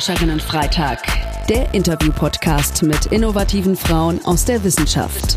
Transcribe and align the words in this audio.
Forscherinnen-Freitag, 0.00 1.02
der 1.50 1.74
Interview-Podcast 1.74 2.82
mit 2.84 3.04
innovativen 3.12 3.76
Frauen 3.76 4.18
aus 4.24 4.46
der 4.46 4.64
Wissenschaft. 4.64 5.36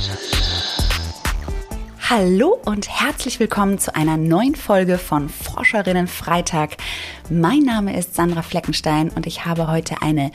Hallo 2.10 2.58
und 2.64 2.88
herzlich 2.88 3.42
willkommen 3.42 3.78
zu 3.78 3.94
einer 3.94 4.16
neuen 4.16 4.56
Folge 4.56 4.98
von 4.98 5.28
Forscherinnen 5.28 6.08
Freitag. 6.08 6.78
Mein 7.30 7.64
Name 7.64 7.98
ist 7.98 8.16
Sandra 8.16 8.42
Fleckenstein 8.42 9.10
und 9.10 9.28
ich 9.28 9.44
habe 9.44 9.68
heute 9.68 10.02
eine 10.02 10.32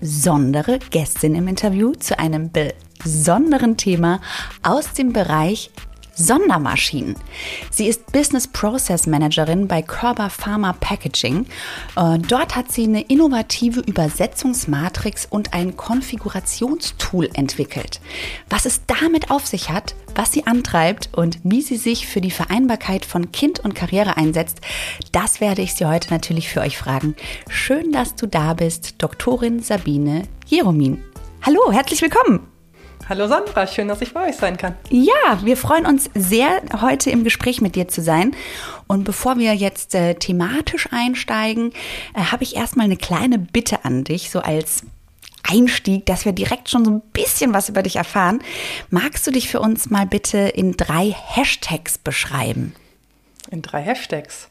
besondere 0.00 0.80
Gästin 0.90 1.36
im 1.36 1.46
Interview 1.46 1.92
zu 1.92 2.18
einem 2.18 2.50
besonderen 3.00 3.76
Thema 3.76 4.20
aus 4.64 4.92
dem 4.92 5.12
Bereich 5.12 5.70
Sondermaschinen. 6.16 7.14
Sie 7.70 7.86
ist 7.86 8.10
Business 8.12 8.48
Process 8.48 9.06
Managerin 9.06 9.68
bei 9.68 9.82
Körber 9.82 10.30
Pharma 10.30 10.72
Packaging. 10.72 11.46
Äh, 11.96 12.18
dort 12.18 12.56
hat 12.56 12.72
sie 12.72 12.84
eine 12.84 13.02
innovative 13.02 13.80
Übersetzungsmatrix 13.80 15.26
und 15.28 15.54
ein 15.54 15.76
Konfigurationstool 15.76 17.30
entwickelt. 17.34 18.00
Was 18.48 18.66
es 18.66 18.80
damit 18.86 19.30
auf 19.30 19.46
sich 19.46 19.70
hat, 19.70 19.94
was 20.14 20.32
sie 20.32 20.46
antreibt 20.46 21.10
und 21.12 21.38
wie 21.44 21.62
sie 21.62 21.76
sich 21.76 22.06
für 22.06 22.20
die 22.20 22.30
Vereinbarkeit 22.30 23.04
von 23.04 23.30
Kind 23.32 23.60
und 23.60 23.74
Karriere 23.74 24.16
einsetzt, 24.16 24.60
das 25.12 25.40
werde 25.40 25.62
ich 25.62 25.74
sie 25.74 25.84
heute 25.84 26.10
natürlich 26.10 26.48
für 26.48 26.60
euch 26.60 26.78
fragen. 26.78 27.14
Schön, 27.48 27.92
dass 27.92 28.16
du 28.16 28.26
da 28.26 28.54
bist, 28.54 29.02
Doktorin 29.02 29.62
Sabine 29.62 30.22
Jeromin. 30.46 31.02
Hallo, 31.42 31.70
herzlich 31.70 32.00
willkommen. 32.02 32.55
Hallo 33.08 33.28
Sandra, 33.28 33.66
schön, 33.66 33.86
dass 33.86 34.02
ich 34.02 34.12
bei 34.12 34.28
euch 34.28 34.36
sein 34.36 34.56
kann. 34.56 34.74
Ja, 34.90 35.38
wir 35.42 35.56
freuen 35.56 35.86
uns 35.86 36.10
sehr, 36.14 36.60
heute 36.80 37.10
im 37.10 37.22
Gespräch 37.22 37.60
mit 37.60 37.76
dir 37.76 37.86
zu 37.86 38.02
sein. 38.02 38.34
Und 38.88 39.04
bevor 39.04 39.38
wir 39.38 39.54
jetzt 39.54 39.94
äh, 39.94 40.14
thematisch 40.14 40.88
einsteigen, 40.90 41.72
äh, 42.14 42.20
habe 42.20 42.42
ich 42.42 42.56
erstmal 42.56 42.86
eine 42.86 42.96
kleine 42.96 43.38
Bitte 43.38 43.84
an 43.84 44.02
dich, 44.02 44.30
so 44.30 44.40
als 44.40 44.82
Einstieg, 45.48 46.06
dass 46.06 46.24
wir 46.24 46.32
direkt 46.32 46.68
schon 46.68 46.84
so 46.84 46.90
ein 46.90 47.00
bisschen 47.12 47.54
was 47.54 47.68
über 47.68 47.82
dich 47.82 47.96
erfahren. 47.96 48.40
Magst 48.90 49.26
du 49.26 49.30
dich 49.30 49.48
für 49.48 49.60
uns 49.60 49.88
mal 49.90 50.06
bitte 50.06 50.38
in 50.38 50.72
drei 50.72 51.10
Hashtags 51.10 51.98
beschreiben? 51.98 52.74
In 53.50 53.62
drei 53.62 53.82
Hashtags. 53.82 54.48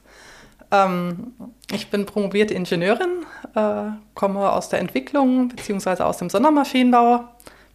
Ähm, 0.71 1.33
ich 1.71 1.89
bin 1.89 2.05
promovierte 2.05 2.53
Ingenieurin, 2.53 3.25
äh, 3.53 3.91
komme 4.13 4.51
aus 4.51 4.69
der 4.69 4.79
Entwicklung 4.79 5.49
bzw. 5.49 6.03
aus 6.03 6.17
dem 6.17 6.29
Sondermaschinenbau 6.29 7.25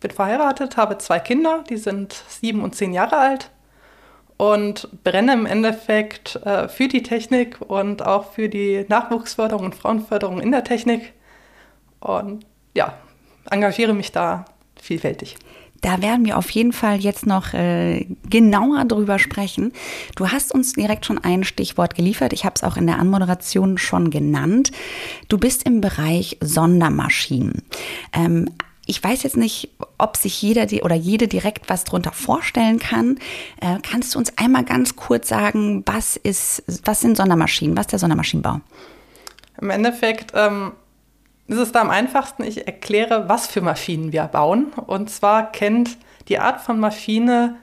bin 0.00 0.10
verheiratet, 0.10 0.76
habe 0.76 0.98
zwei 0.98 1.18
Kinder, 1.18 1.64
die 1.68 1.76
sind 1.76 2.24
sieben 2.28 2.62
und 2.62 2.74
zehn 2.74 2.92
Jahre 2.92 3.16
alt 3.16 3.50
und 4.40 4.88
brenne 5.04 5.34
im 5.34 5.44
Endeffekt 5.44 6.36
äh, 6.46 6.68
für 6.68 6.88
die 6.88 7.02
Technik 7.02 7.60
und 7.60 8.00
auch 8.00 8.32
für 8.32 8.48
die 8.48 8.86
Nachwuchsförderung 8.88 9.66
und 9.66 9.74
Frauenförderung 9.74 10.40
in 10.40 10.50
der 10.50 10.64
Technik. 10.64 11.12
Und 12.00 12.46
ja, 12.74 12.94
engagiere 13.50 13.92
mich 13.92 14.12
da 14.12 14.46
vielfältig. 14.80 15.36
Da 15.82 16.02
werden 16.02 16.24
wir 16.24 16.36
auf 16.36 16.50
jeden 16.50 16.72
Fall 16.72 17.00
jetzt 17.00 17.26
noch 17.26 17.54
äh, 17.54 18.06
genauer 18.28 18.84
drüber 18.84 19.18
sprechen. 19.18 19.72
Du 20.16 20.28
hast 20.28 20.54
uns 20.54 20.72
direkt 20.72 21.06
schon 21.06 21.18
ein 21.18 21.44
Stichwort 21.44 21.94
geliefert. 21.94 22.32
Ich 22.32 22.44
habe 22.44 22.54
es 22.54 22.64
auch 22.64 22.76
in 22.76 22.86
der 22.86 22.98
Anmoderation 22.98 23.78
schon 23.78 24.10
genannt. 24.10 24.72
Du 25.28 25.38
bist 25.38 25.64
im 25.64 25.80
Bereich 25.80 26.36
Sondermaschinen. 26.40 27.62
Ähm, 28.12 28.50
ich 28.90 29.02
weiß 29.02 29.22
jetzt 29.22 29.36
nicht, 29.36 29.70
ob 29.98 30.16
sich 30.16 30.42
jeder 30.42 30.66
oder 30.84 30.96
jede 30.96 31.28
direkt 31.28 31.70
was 31.70 31.84
darunter 31.84 32.10
vorstellen 32.10 32.80
kann. 32.80 33.18
Äh, 33.60 33.78
kannst 33.88 34.14
du 34.14 34.18
uns 34.18 34.36
einmal 34.36 34.64
ganz 34.64 34.96
kurz 34.96 35.28
sagen, 35.28 35.84
was 35.86 36.16
ist, 36.16 36.64
was 36.84 37.00
sind 37.00 37.16
Sondermaschinen, 37.16 37.76
was 37.76 37.86
ist 37.86 37.92
der 37.92 37.98
Sondermaschinenbau? 38.00 38.60
Im 39.60 39.70
Endeffekt 39.70 40.32
ähm, 40.34 40.72
ist 41.46 41.58
es 41.58 41.70
da 41.70 41.82
am 41.82 41.90
einfachsten, 41.90 42.42
ich 42.42 42.66
erkläre, 42.66 43.28
was 43.28 43.46
für 43.46 43.60
Maschinen 43.60 44.10
wir 44.10 44.24
bauen. 44.24 44.72
Und 44.86 45.08
zwar 45.08 45.52
kennt 45.52 45.96
die 46.26 46.40
Art 46.40 46.60
von 46.60 46.80
Maschine 46.80 47.56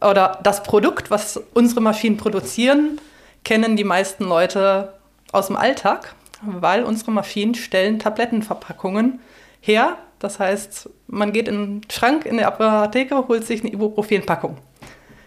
oder 0.00 0.38
das 0.44 0.62
Produkt, 0.62 1.10
was 1.10 1.40
unsere 1.52 1.80
Maschinen 1.80 2.16
produzieren, 2.16 3.00
kennen 3.42 3.76
die 3.76 3.84
meisten 3.84 4.24
Leute 4.24 4.94
aus 5.32 5.48
dem 5.48 5.56
Alltag, 5.56 6.14
weil 6.42 6.84
unsere 6.84 7.10
Maschinen 7.10 7.56
stellen 7.56 7.98
Tablettenverpackungen 7.98 9.18
her, 9.60 9.96
das 10.20 10.38
heißt, 10.38 10.90
man 11.08 11.32
geht 11.32 11.48
in 11.48 11.80
den 11.80 11.90
Schrank 11.90 12.26
in 12.26 12.36
der 12.36 12.46
Apotheke, 12.46 13.26
holt 13.26 13.44
sich 13.44 13.62
eine 13.62 13.72
Ibuprofen-Packung. 13.72 14.58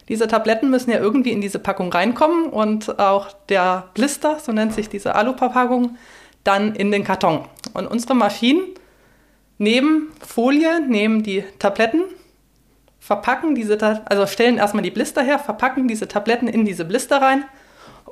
Diese 0.07 0.27
Tabletten 0.27 0.69
müssen 0.69 0.91
ja 0.91 0.99
irgendwie 0.99 1.31
in 1.31 1.41
diese 1.41 1.59
Packung 1.59 1.91
reinkommen 1.91 2.47
und 2.47 2.99
auch 2.99 3.31
der 3.49 3.89
Blister, 3.95 4.37
so 4.39 4.51
nennt 4.51 4.73
sich 4.73 4.89
diese 4.89 5.15
Alupackung, 5.15 5.97
dann 6.43 6.75
in 6.75 6.91
den 6.91 7.03
Karton. 7.03 7.45
Und 7.73 7.87
unsere 7.87 8.13
Maschinen 8.13 8.61
nehmen 9.57 10.11
Folie, 10.25 10.81
nehmen 10.81 11.23
die 11.23 11.43
Tabletten, 11.57 12.03
verpacken 12.99 13.55
diese, 13.55 13.77
also 14.05 14.27
stellen 14.27 14.57
erstmal 14.57 14.83
die 14.83 14.91
Blister 14.91 15.23
her, 15.23 15.39
verpacken 15.39 15.87
diese 15.87 16.07
Tabletten 16.07 16.47
in 16.47 16.65
diese 16.65 16.85
Blister 16.85 17.21
rein 17.21 17.45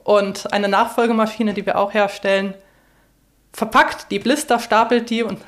und 0.03 0.51
eine 0.51 0.67
Nachfolgemaschine, 0.67 1.53
die 1.53 1.65
wir 1.65 1.77
auch 1.77 1.93
herstellen, 1.93 2.55
verpackt 3.53 4.09
die 4.11 4.19
Blister, 4.19 4.59
stapelt 4.59 5.09
die 5.09 5.23
und 5.23 5.39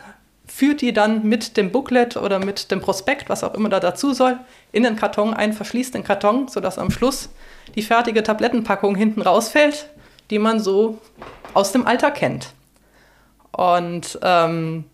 führt 0.46 0.81
die 0.81 0.94
dann 0.94 1.28
mit 1.28 1.58
dem 1.58 1.72
Booklet 1.72 2.18
oder 2.18 2.40
mit 2.40 2.70
dem 2.72 2.81
Prospekt, 2.81 3.30
was 3.30 3.44
auch 3.44 3.54
immer 3.54 3.70
da 3.70 3.80
dazu 3.80 4.14
soll, 4.14 4.40
in 4.72 4.84
den 4.84 4.96
Karton 4.96 5.34
ein, 5.34 5.54
verschließt 5.54 5.94
den 5.94 6.04
Karton, 6.04 6.48
sodass 6.48 6.78
am 6.78 6.92
Schluss 6.92 7.30
die 7.76 7.81
fertige 7.81 8.24
Tablettenpackung 8.24 8.96
hinten 8.96 9.22
rausfällt, 9.22 9.90
die 10.30 10.40
man 10.40 10.59
so 10.59 11.00
aus 11.53 11.72
dem 11.72 11.88
Alter 11.88 12.12
kennt. 12.12 12.53
Und 13.52 14.20
ähm, 14.22 14.86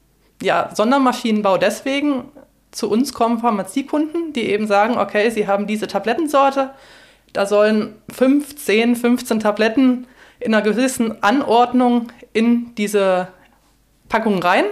ja, 0.41 0.69
Sondermaschinenbau 0.73 1.57
deswegen. 1.57 2.25
Zu 2.71 2.87
uns 2.91 3.13
kommen 3.13 3.39
Pharmaziekunden, 3.39 4.31
die 4.33 4.43
eben 4.43 4.67
sagen, 4.67 4.99
okay, 4.99 5.31
sie 5.31 5.47
haben 5.47 5.65
diese 5.65 5.87
Tablettensorte, 5.87 6.69
da 7.33 7.47
sollen 7.47 7.95
5, 8.11 8.55
10, 8.55 8.95
15 8.95 9.39
Tabletten 9.39 10.05
in 10.39 10.53
einer 10.53 10.63
gewissen 10.63 11.23
Anordnung 11.23 12.11
in 12.31 12.75
diese 12.75 13.29
Packung 14.07 14.41
rein. 14.41 14.65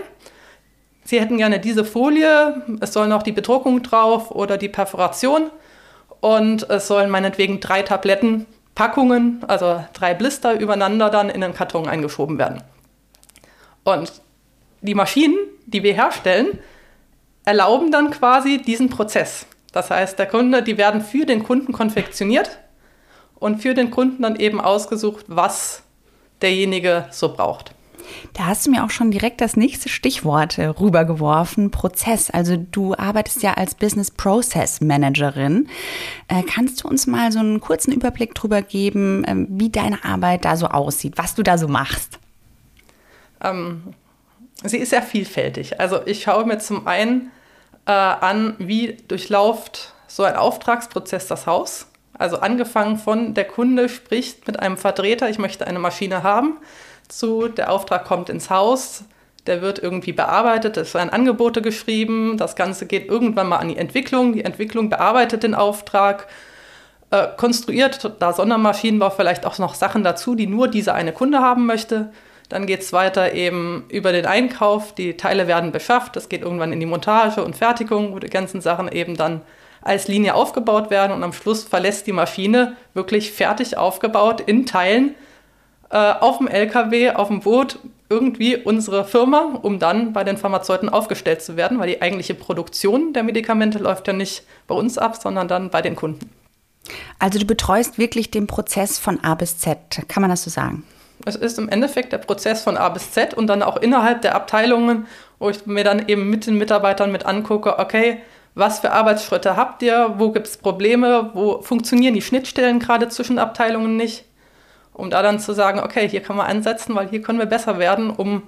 Sie 1.07 1.21
hätten 1.21 1.37
gerne 1.37 1.61
diese 1.61 1.85
Folie, 1.85 2.61
es 2.81 2.91
soll 2.91 3.07
noch 3.07 3.23
die 3.23 3.31
Bedruckung 3.31 3.81
drauf 3.81 4.29
oder 4.29 4.57
die 4.57 4.67
Perforation 4.67 5.49
und 6.19 6.69
es 6.69 6.89
sollen 6.89 7.09
meinetwegen 7.09 7.61
drei 7.61 7.81
Tabletten 7.81 8.45
Packungen, 8.75 9.41
also 9.47 9.85
drei 9.93 10.13
Blister 10.13 10.59
übereinander 10.59 11.09
dann 11.09 11.29
in 11.29 11.39
den 11.39 11.53
Karton 11.53 11.87
eingeschoben 11.87 12.37
werden. 12.37 12.61
Und 13.85 14.11
die 14.81 14.95
Maschinen, 14.95 15.37
die 15.65 15.81
wir 15.81 15.93
herstellen, 15.93 16.59
erlauben 17.45 17.89
dann 17.89 18.11
quasi 18.11 18.61
diesen 18.61 18.89
Prozess. 18.89 19.45
Das 19.71 19.89
heißt, 19.89 20.19
der 20.19 20.25
Kunde, 20.25 20.61
die 20.61 20.77
werden 20.77 20.99
für 20.99 21.25
den 21.25 21.41
Kunden 21.41 21.71
konfektioniert 21.71 22.59
und 23.35 23.61
für 23.61 23.73
den 23.73 23.91
Kunden 23.91 24.23
dann 24.23 24.35
eben 24.35 24.59
ausgesucht, 24.59 25.23
was 25.29 25.83
derjenige 26.41 27.05
so 27.11 27.33
braucht. 27.33 27.76
Da 28.33 28.45
hast 28.45 28.65
du 28.65 28.71
mir 28.71 28.83
auch 28.83 28.89
schon 28.89 29.11
direkt 29.11 29.41
das 29.41 29.55
nächste 29.55 29.89
Stichwort 29.89 30.57
äh, 30.57 30.65
rübergeworfen, 30.65 31.71
Prozess. 31.71 32.29
Also 32.29 32.57
du 32.57 32.95
arbeitest 32.95 33.43
ja 33.43 33.53
als 33.53 33.75
Business 33.75 34.11
Process 34.11 34.81
Managerin. 34.81 35.67
Äh, 36.27 36.43
kannst 36.43 36.83
du 36.83 36.87
uns 36.87 37.07
mal 37.07 37.31
so 37.31 37.39
einen 37.39 37.61
kurzen 37.61 37.91
Überblick 37.91 38.35
darüber 38.35 38.61
geben, 38.61 39.23
äh, 39.23 39.35
wie 39.49 39.69
deine 39.69 40.03
Arbeit 40.03 40.45
da 40.45 40.55
so 40.55 40.67
aussieht, 40.67 41.13
was 41.17 41.35
du 41.35 41.43
da 41.43 41.57
so 41.57 41.67
machst? 41.67 42.19
Ähm, 43.43 43.93
sie 44.63 44.77
ist 44.77 44.89
sehr 44.91 45.03
vielfältig. 45.03 45.79
Also 45.79 45.99
ich 46.05 46.23
schaue 46.23 46.45
mir 46.45 46.59
zum 46.59 46.87
einen 46.87 47.31
äh, 47.85 47.91
an, 47.91 48.55
wie 48.59 48.97
durchlauft 49.07 49.93
so 50.07 50.23
ein 50.23 50.35
Auftragsprozess 50.35 51.27
das 51.27 51.45
Haus. 51.47 51.87
Also 52.17 52.39
angefangen 52.39 52.97
von 52.97 53.33
der 53.33 53.45
Kunde 53.45 53.89
spricht 53.89 54.47
mit 54.47 54.59
einem 54.59 54.77
Vertreter, 54.77 55.29
ich 55.29 55.37
möchte 55.37 55.67
eine 55.67 55.79
Maschine 55.79 56.23
haben 56.23 56.57
zu, 57.07 57.47
der 57.47 57.71
Auftrag 57.71 58.05
kommt 58.05 58.29
ins 58.29 58.49
Haus, 58.49 59.03
der 59.47 59.61
wird 59.61 59.79
irgendwie 59.79 60.13
bearbeitet, 60.13 60.77
es 60.77 60.93
werden 60.93 61.09
Angebote 61.09 61.61
geschrieben, 61.61 62.37
das 62.37 62.55
Ganze 62.55 62.85
geht 62.85 63.07
irgendwann 63.07 63.47
mal 63.47 63.57
an 63.57 63.69
die 63.69 63.77
Entwicklung, 63.77 64.33
die 64.33 64.43
Entwicklung 64.43 64.89
bearbeitet 64.89 65.43
den 65.43 65.55
Auftrag, 65.55 66.27
äh, 67.11 67.27
konstruiert 67.37 68.11
da 68.19 68.33
Sondermaschinenbau 68.33 69.09
vielleicht 69.09 69.45
auch 69.45 69.57
noch 69.57 69.75
Sachen 69.75 70.03
dazu, 70.03 70.35
die 70.35 70.47
nur 70.47 70.67
dieser 70.67 70.93
eine 70.93 71.13
Kunde 71.13 71.39
haben 71.39 71.65
möchte. 71.65 72.11
Dann 72.49 72.65
geht 72.65 72.81
es 72.81 72.93
weiter 72.93 73.33
eben 73.33 73.85
über 73.89 74.11
den 74.11 74.25
Einkauf, 74.25 74.93
die 74.93 75.17
Teile 75.17 75.47
werden 75.47 75.71
beschafft, 75.71 76.15
es 76.17 76.29
geht 76.29 76.41
irgendwann 76.41 76.73
in 76.73 76.79
die 76.79 76.85
Montage 76.85 77.43
und 77.43 77.55
Fertigung, 77.55 78.13
wo 78.13 78.19
die 78.19 78.29
ganzen 78.29 78.61
Sachen 78.61 78.89
eben 78.91 79.15
dann 79.15 79.41
als 79.81 80.07
Linie 80.07 80.33
aufgebaut 80.35 80.89
werden 80.89 81.13
und 81.13 81.23
am 81.23 81.33
Schluss 81.33 81.63
verlässt 81.63 82.07
die 82.07 82.13
Maschine 82.13 82.75
wirklich 82.93 83.31
fertig 83.31 83.77
aufgebaut 83.77 84.41
in 84.41 84.65
Teilen 84.65 85.15
äh, 85.89 85.97
auf 85.97 86.37
dem 86.37 86.47
LKW, 86.47 87.11
auf 87.11 87.27
dem 87.27 87.41
Boot 87.41 87.79
irgendwie 88.09 88.55
unsere 88.55 89.03
Firma, 89.05 89.59
um 89.61 89.79
dann 89.79 90.13
bei 90.13 90.23
den 90.23 90.37
Pharmazeuten 90.37 90.89
aufgestellt 90.89 91.41
zu 91.41 91.57
werden, 91.57 91.79
weil 91.79 91.89
die 91.89 92.01
eigentliche 92.01 92.35
Produktion 92.35 93.13
der 93.13 93.23
Medikamente 93.23 93.79
läuft 93.79 94.07
ja 94.07 94.13
nicht 94.13 94.43
bei 94.67 94.75
uns 94.75 94.97
ab, 94.97 95.17
sondern 95.17 95.47
dann 95.47 95.69
bei 95.69 95.81
den 95.81 95.95
Kunden. 95.95 96.29
Also 97.19 97.39
du 97.39 97.45
betreust 97.45 97.97
wirklich 97.97 98.31
den 98.31 98.47
Prozess 98.47 98.97
von 98.97 99.21
A 99.23 99.35
bis 99.35 99.57
Z, 99.57 99.77
kann 100.07 100.21
man 100.21 100.29
das 100.29 100.43
so 100.43 100.49
sagen? 100.49 100.83
Es 101.25 101.35
ist 101.35 101.57
im 101.57 101.67
Endeffekt 101.67 102.13
der 102.13 102.19
Prozess 102.19 102.61
von 102.61 102.77
A 102.77 102.89
bis 102.89 103.11
Z 103.11 103.33
und 103.33 103.47
dann 103.47 103.63
auch 103.63 103.77
innerhalb 103.77 104.21
der 104.21 104.35
Abteilungen, 104.35 105.07
wo 105.39 105.49
ich 105.49 105.65
mir 105.65 105.83
dann 105.83 106.07
eben 106.07 106.29
mit 106.29 106.45
den 106.45 106.57
Mitarbeitern 106.57 107.11
mit 107.11 107.25
angucke, 107.25 107.79
okay, 107.79 108.19
was 108.55 108.79
für 108.79 108.91
Arbeitsschritte 108.91 109.55
habt 109.55 109.83
ihr, 109.83 110.15
wo 110.17 110.31
gibt 110.31 110.47
es 110.47 110.57
Probleme, 110.57 111.31
wo 111.33 111.61
funktionieren 111.61 112.13
die 112.13 112.21
Schnittstellen 112.21 112.79
gerade 112.79 113.09
zwischen 113.09 113.37
Abteilungen 113.37 113.97
nicht, 113.97 114.25
um 114.97 115.09
da 115.09 115.21
dann 115.21 115.39
zu 115.39 115.53
sagen, 115.53 115.79
okay, 115.79 116.09
hier 116.09 116.21
kann 116.21 116.35
man 116.35 116.47
ansetzen, 116.47 116.95
weil 116.95 117.07
hier 117.07 117.21
können 117.21 117.39
wir 117.39 117.45
besser 117.45 117.79
werden, 117.79 118.09
um 118.09 118.43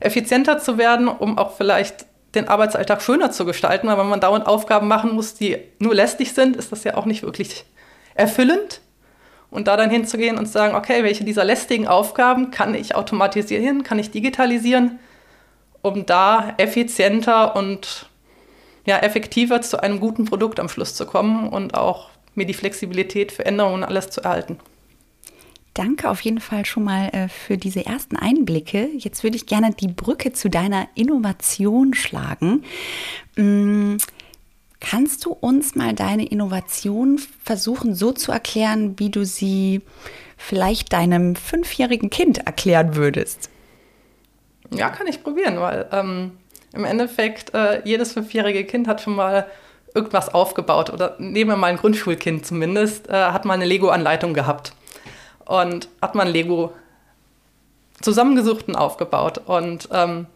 effizienter 0.00 0.58
zu 0.58 0.78
werden, 0.78 1.08
um 1.08 1.38
auch 1.38 1.56
vielleicht 1.56 2.06
den 2.34 2.48
Arbeitsalltag 2.48 3.02
schöner 3.02 3.30
zu 3.30 3.44
gestalten, 3.44 3.88
weil 3.88 3.98
wenn 3.98 4.08
man 4.08 4.20
dauernd 4.20 4.46
Aufgaben 4.46 4.88
machen 4.88 5.12
muss, 5.12 5.34
die 5.34 5.58
nur 5.78 5.94
lästig 5.94 6.32
sind, 6.32 6.56
ist 6.56 6.72
das 6.72 6.84
ja 6.84 6.96
auch 6.96 7.06
nicht 7.06 7.22
wirklich 7.22 7.64
erfüllend. 8.14 8.80
Und 9.50 9.68
da 9.68 9.76
dann 9.76 9.90
hinzugehen 9.90 10.36
und 10.36 10.46
zu 10.46 10.52
sagen, 10.52 10.74
okay, 10.74 11.04
welche 11.04 11.24
dieser 11.24 11.44
lästigen 11.44 11.86
Aufgaben 11.86 12.50
kann 12.50 12.74
ich 12.74 12.96
automatisieren, 12.96 13.84
kann 13.84 14.00
ich 14.00 14.10
digitalisieren, 14.10 14.98
um 15.80 16.06
da 16.06 16.54
effizienter 16.56 17.54
und 17.54 18.08
ja, 18.84 18.98
effektiver 18.98 19.62
zu 19.62 19.80
einem 19.80 20.00
guten 20.00 20.24
Produkt 20.24 20.58
am 20.58 20.68
Schluss 20.68 20.94
zu 20.94 21.06
kommen 21.06 21.48
und 21.48 21.74
auch 21.74 22.08
mir 22.34 22.46
die 22.46 22.54
Flexibilität 22.54 23.30
für 23.30 23.44
Änderungen 23.44 23.84
alles 23.84 24.10
zu 24.10 24.22
erhalten. 24.22 24.58
Danke 25.74 26.08
auf 26.08 26.20
jeden 26.20 26.40
Fall 26.40 26.64
schon 26.64 26.84
mal 26.84 27.08
äh, 27.08 27.28
für 27.28 27.58
diese 27.58 27.84
ersten 27.84 28.16
Einblicke. 28.16 28.88
Jetzt 28.96 29.24
würde 29.24 29.36
ich 29.36 29.46
gerne 29.46 29.72
die 29.72 29.88
Brücke 29.88 30.32
zu 30.32 30.48
deiner 30.48 30.86
Innovation 30.94 31.94
schlagen. 31.94 32.62
Mm, 33.34 33.96
kannst 34.78 35.24
du 35.24 35.32
uns 35.32 35.74
mal 35.74 35.92
deine 35.92 36.26
Innovation 36.26 37.18
versuchen 37.42 37.96
so 37.96 38.12
zu 38.12 38.30
erklären, 38.30 39.00
wie 39.00 39.10
du 39.10 39.24
sie 39.24 39.80
vielleicht 40.36 40.92
deinem 40.92 41.34
fünfjährigen 41.34 42.08
Kind 42.08 42.46
erklären 42.46 42.94
würdest? 42.94 43.50
Ja, 44.72 44.90
kann 44.90 45.08
ich 45.08 45.24
probieren, 45.24 45.58
weil 45.58 45.88
ähm, 45.90 46.32
im 46.72 46.84
Endeffekt 46.84 47.52
äh, 47.52 47.82
jedes 47.84 48.12
fünfjährige 48.12 48.64
Kind 48.64 48.86
hat 48.86 49.00
schon 49.00 49.16
mal 49.16 49.48
irgendwas 49.92 50.32
aufgebaut 50.32 50.90
oder 50.90 51.16
nehmen 51.18 51.50
wir 51.50 51.56
mal 51.56 51.68
ein 51.68 51.78
Grundschulkind 51.78 52.46
zumindest, 52.46 53.08
äh, 53.08 53.12
hat 53.12 53.44
mal 53.44 53.54
eine 53.54 53.64
Lego-Anleitung 53.64 54.34
gehabt 54.34 54.72
und 55.46 55.88
hat 56.00 56.14
man 56.14 56.28
Lego 56.28 56.72
zusammengesucht 58.00 58.68
und 58.68 58.76
aufgebaut. 58.76 59.40
Und 59.46 59.88
ähm, 59.92 60.26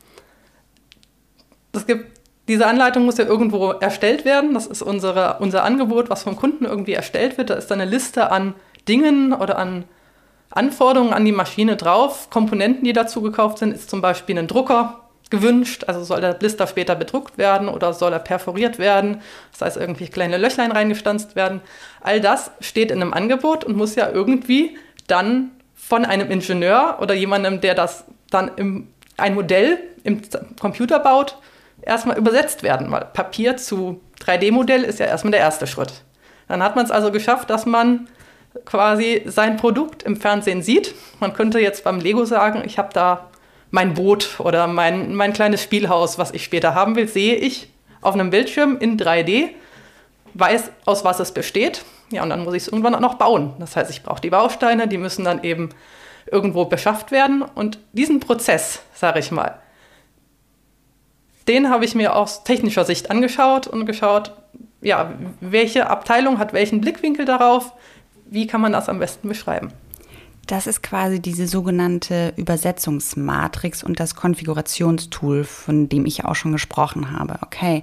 gibt, 1.86 2.18
diese 2.48 2.66
Anleitung 2.66 3.04
muss 3.04 3.18
ja 3.18 3.26
irgendwo 3.26 3.70
erstellt 3.72 4.24
werden. 4.24 4.54
Das 4.54 4.66
ist 4.66 4.82
unsere, 4.82 5.36
unser 5.40 5.64
Angebot, 5.64 6.10
was 6.10 6.22
vom 6.22 6.36
Kunden 6.36 6.64
irgendwie 6.64 6.94
erstellt 6.94 7.38
wird. 7.38 7.50
Da 7.50 7.54
ist 7.54 7.70
dann 7.70 7.80
eine 7.80 7.90
Liste 7.90 8.30
an 8.30 8.54
Dingen 8.88 9.32
oder 9.32 9.58
an 9.58 9.84
Anforderungen 10.50 11.12
an 11.12 11.24
die 11.24 11.32
Maschine 11.32 11.76
drauf. 11.76 12.30
Komponenten, 12.30 12.84
die 12.84 12.94
dazu 12.94 13.20
gekauft 13.20 13.58
sind, 13.58 13.74
ist 13.74 13.90
zum 13.90 14.00
Beispiel 14.00 14.38
ein 14.38 14.46
Drucker 14.46 15.00
gewünscht. 15.30 15.84
Also 15.86 16.04
soll 16.04 16.22
der 16.22 16.32
Blister 16.32 16.66
später 16.66 16.94
bedruckt 16.94 17.36
werden 17.36 17.68
oder 17.68 17.92
soll 17.92 18.14
er 18.14 18.18
perforiert 18.18 18.78
werden? 18.78 19.20
Das 19.52 19.60
heißt, 19.60 19.76
irgendwie 19.76 20.08
kleine 20.08 20.38
Löchlein 20.38 20.72
reingestanzt 20.72 21.36
werden. 21.36 21.60
All 22.00 22.20
das 22.22 22.50
steht 22.60 22.90
in 22.90 23.02
einem 23.02 23.12
Angebot 23.12 23.64
und 23.64 23.76
muss 23.76 23.94
ja 23.94 24.08
irgendwie 24.10 24.78
dann 25.08 25.50
von 25.74 26.04
einem 26.04 26.30
Ingenieur 26.30 26.98
oder 27.00 27.14
jemandem, 27.14 27.60
der 27.60 27.74
das 27.74 28.04
dann 28.30 28.50
im, 28.56 28.88
ein 29.16 29.34
Modell 29.34 29.78
im 30.04 30.20
Computer 30.60 31.00
baut, 31.00 31.38
erstmal 31.82 32.16
übersetzt 32.18 32.62
werden. 32.62 32.90
Weil 32.90 33.06
Papier 33.12 33.56
zu 33.56 34.00
3D-Modell 34.20 34.82
ist 34.82 34.98
ja 34.98 35.06
erstmal 35.06 35.32
der 35.32 35.40
erste 35.40 35.66
Schritt. 35.66 36.04
Dann 36.46 36.62
hat 36.62 36.76
man 36.76 36.84
es 36.84 36.90
also 36.90 37.10
geschafft, 37.10 37.50
dass 37.50 37.66
man 37.66 38.08
quasi 38.64 39.22
sein 39.26 39.56
Produkt 39.56 40.02
im 40.02 40.16
Fernsehen 40.16 40.62
sieht. 40.62 40.94
Man 41.20 41.32
könnte 41.32 41.60
jetzt 41.60 41.84
beim 41.84 42.00
Lego 42.00 42.24
sagen, 42.24 42.62
ich 42.64 42.78
habe 42.78 42.92
da 42.92 43.28
mein 43.70 43.94
Boot 43.94 44.36
oder 44.38 44.66
mein, 44.66 45.14
mein 45.14 45.32
kleines 45.32 45.62
Spielhaus, 45.62 46.18
was 46.18 46.32
ich 46.32 46.44
später 46.44 46.74
haben 46.74 46.96
will, 46.96 47.08
sehe 47.08 47.34
ich 47.34 47.70
auf 48.00 48.14
einem 48.14 48.30
Bildschirm 48.30 48.78
in 48.78 48.98
3D, 48.98 49.50
weiß, 50.34 50.70
aus 50.86 51.04
was 51.04 51.20
es 51.20 51.32
besteht 51.32 51.84
ja, 52.10 52.22
und 52.22 52.30
dann 52.30 52.44
muss 52.44 52.54
ich 52.54 52.62
es 52.62 52.68
irgendwann 52.68 52.94
auch 52.94 53.00
noch 53.00 53.14
bauen. 53.14 53.54
Das 53.58 53.76
heißt, 53.76 53.90
ich 53.90 54.02
brauche 54.02 54.20
die 54.20 54.30
Bausteine, 54.30 54.88
die 54.88 54.98
müssen 54.98 55.24
dann 55.24 55.44
eben 55.44 55.70
irgendwo 56.30 56.64
beschafft 56.64 57.10
werden. 57.10 57.42
Und 57.42 57.78
diesen 57.92 58.20
Prozess, 58.20 58.82
sage 58.94 59.18
ich 59.18 59.30
mal, 59.30 59.58
den 61.46 61.70
habe 61.70 61.84
ich 61.84 61.94
mir 61.94 62.14
aus 62.14 62.44
technischer 62.44 62.84
Sicht 62.84 63.10
angeschaut 63.10 63.66
und 63.66 63.86
geschaut, 63.86 64.32
ja, 64.80 65.12
welche 65.40 65.88
Abteilung 65.88 66.38
hat 66.38 66.52
welchen 66.52 66.80
Blickwinkel 66.80 67.24
darauf, 67.24 67.72
wie 68.26 68.46
kann 68.46 68.60
man 68.60 68.72
das 68.72 68.88
am 68.88 68.98
besten 68.98 69.28
beschreiben. 69.28 69.72
Das 70.48 70.66
ist 70.66 70.82
quasi 70.82 71.20
diese 71.20 71.46
sogenannte 71.46 72.32
Übersetzungsmatrix 72.36 73.84
und 73.84 74.00
das 74.00 74.14
Konfigurationstool, 74.14 75.44
von 75.44 75.90
dem 75.90 76.06
ich 76.06 76.24
auch 76.24 76.34
schon 76.36 76.52
gesprochen 76.52 77.12
habe. 77.12 77.38
Okay, 77.42 77.82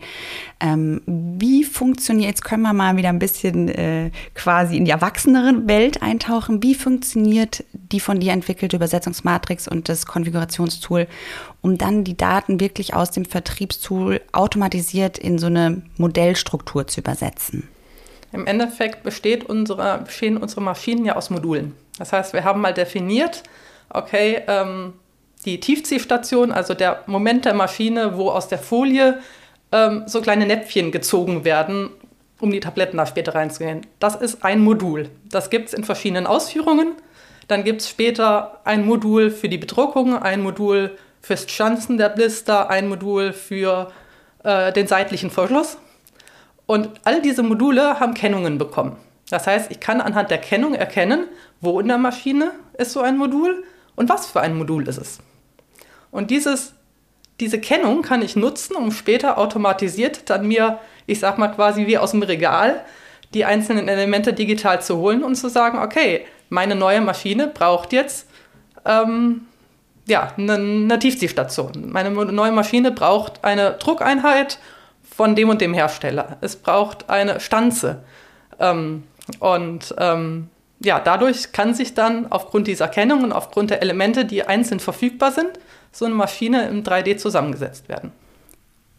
ähm, 0.60 1.00
wie 1.06 1.64
funktioniert, 1.64 2.28
jetzt 2.28 2.44
können 2.44 2.64
wir 2.64 2.74
mal 2.74 2.98
wieder 2.98 3.10
ein 3.10 3.20
bisschen 3.20 3.70
äh, 3.70 4.10
quasi 4.34 4.78
in 4.78 4.86
die 4.86 4.92
erwachsenere 4.92 5.68
Welt 5.68 6.02
eintauchen. 6.02 6.64
Wie 6.64 6.74
funktioniert 6.74 7.64
die 7.72 8.00
von 8.00 8.20
dir 8.20 8.34
entwickelte 8.34 8.78
Übersetzungsmatrix 8.78 9.68
und 9.68 9.88
das 9.88 10.08
Konfigurationstool, 10.08 11.06
um 11.62 11.78
dann 11.78 12.04
die 12.04 12.18
Daten 12.18 12.60
wirklich 12.60 12.96
aus 12.96 13.12
dem 13.12 13.26
Vertriebstool 13.26 14.22
automatisiert 14.32 15.20
in 15.20 15.38
so 15.38 15.46
eine 15.46 15.84
Modellstruktur 15.98 16.88
zu 16.88 17.02
übersetzen? 17.02 17.70
Im 18.36 18.48
Endeffekt 18.48 19.04
besteht 19.04 19.46
unsere, 19.46 20.00
bestehen 20.00 20.38
unsere 20.38 20.62
Maschinen 20.62 21.06
ja 21.06 21.16
aus 21.16 21.30
Modulen. 21.30 21.74
Das 21.98 22.12
heißt, 22.12 22.34
wir 22.34 22.44
haben 22.44 22.60
mal 22.60 22.74
definiert, 22.74 23.44
okay, 23.90 24.42
ähm, 24.48 24.94
die 25.46 25.60
Tiefziehstation, 25.60 26.52
also 26.52 26.74
der 26.74 27.04
Moment 27.06 27.46
der 27.46 27.54
Maschine, 27.54 28.18
wo 28.18 28.30
aus 28.30 28.50
der 28.50 28.60
Folie 28.60 29.20
ähm, 29.72 30.04
so 30.06 30.22
kleine 30.22 30.46
Näpfchen 30.46 30.92
gezogen 30.92 31.46
werden, 31.46 31.90
um 32.42 32.52
die 32.52 32.60
Tabletten 32.60 32.98
da 32.98 33.06
später 33.06 33.34
reinzugehen. 33.36 33.88
Das 34.00 34.16
ist 34.16 34.44
ein 34.44 34.60
Modul. 34.60 35.10
Das 35.30 35.50
gibt 35.50 35.70
es 35.70 35.74
in 35.74 35.86
verschiedenen 35.86 36.28
Ausführungen. 36.28 36.94
Dann 37.48 37.64
gibt 37.64 37.82
es 37.82 37.90
später 37.90 38.60
ein 38.66 38.86
Modul 38.86 39.32
für 39.32 39.48
die 39.48 39.58
Bedruckung, 39.58 40.18
ein 40.22 40.42
Modul 40.42 40.98
fürs 41.22 41.50
Schanzen 41.50 41.98
der 41.98 42.10
Blister, 42.10 42.70
ein 42.70 42.90
Modul 42.90 43.32
für 43.32 43.92
äh, 44.44 44.74
den 44.74 44.88
seitlichen 44.88 45.32
Verschluss. 45.32 45.78
Und 46.66 46.90
all 47.04 47.22
diese 47.22 47.44
Module 47.44 48.00
haben 48.00 48.14
Kennungen 48.14 48.58
bekommen. 48.58 48.98
Das 49.30 49.48
heißt, 49.48 49.72
ich 49.72 49.80
kann 49.80 50.02
anhand 50.02 50.32
der 50.32 50.38
Kennung 50.38 50.74
erkennen, 50.76 51.28
wo 51.62 51.80
in 51.80 51.88
der 51.88 51.98
Maschine 51.98 52.52
ist 52.78 52.92
so 52.92 53.02
ein 53.02 53.18
Modul 53.18 53.64
und 53.96 54.10
was 54.10 54.28
für 54.28 54.42
ein 54.42 54.56
Modul 54.56 54.88
ist 54.88 54.98
es. 54.98 55.20
Und 56.12 56.32
dieses, 56.32 56.74
diese 57.40 57.60
Kennung 57.60 58.02
kann 58.02 58.22
ich 58.22 58.36
nutzen, 58.36 58.76
um 58.76 58.92
später 58.92 59.38
automatisiert 59.38 60.30
dann 60.30 60.48
mir, 60.48 60.80
ich 61.08 61.20
sag 61.20 61.38
mal 61.38 61.50
quasi 61.50 61.88
wie 61.88 61.98
aus 61.98 62.12
dem 62.12 62.24
Regal, 62.24 62.84
die 63.34 63.46
einzelnen 63.46 63.88
Elemente 63.88 64.34
digital 64.34 64.82
zu 64.82 64.98
holen 64.98 65.24
und 65.24 65.36
zu 65.36 65.50
sagen, 65.50 65.80
okay, 65.80 66.26
meine 66.50 66.76
neue 66.76 67.02
Maschine 67.02 67.48
braucht 67.48 67.92
jetzt 67.94 68.28
ähm, 68.86 69.48
ja, 70.08 70.32
eine, 70.38 70.54
eine 70.54 71.00
Tiefziehstation. 71.00 71.90
Meine 71.92 72.12
neue 72.12 72.52
Maschine 72.52 72.92
braucht 72.92 73.44
eine 73.44 73.72
Druckeinheit 73.72 74.60
von 75.16 75.36
dem 75.36 75.50
und 75.50 75.62
dem 75.62 75.74
Hersteller. 75.74 76.38
Es 76.42 76.56
braucht 76.58 77.10
eine 77.10 77.40
Stanze. 77.40 78.04
Ähm, 78.60 79.04
und 79.40 79.96
ähm, 79.98 80.50
ja, 80.80 81.00
dadurch 81.00 81.52
kann 81.52 81.74
sich 81.74 81.94
dann 81.94 82.32
aufgrund 82.32 82.68
dieser 82.68 82.88
Kennung 82.88 83.24
und 83.24 83.32
aufgrund 83.32 83.70
der 83.70 83.82
Elemente, 83.82 84.26
die 84.26 84.44
einzeln 84.44 84.80
verfügbar 84.80 85.32
sind, 85.32 85.52
so 85.92 86.06
eine 86.06 86.14
Maschine 86.14 86.68
im 86.68 86.84
3D 86.84 87.18
zusammengesetzt 87.18 87.88
werden. 87.88 88.12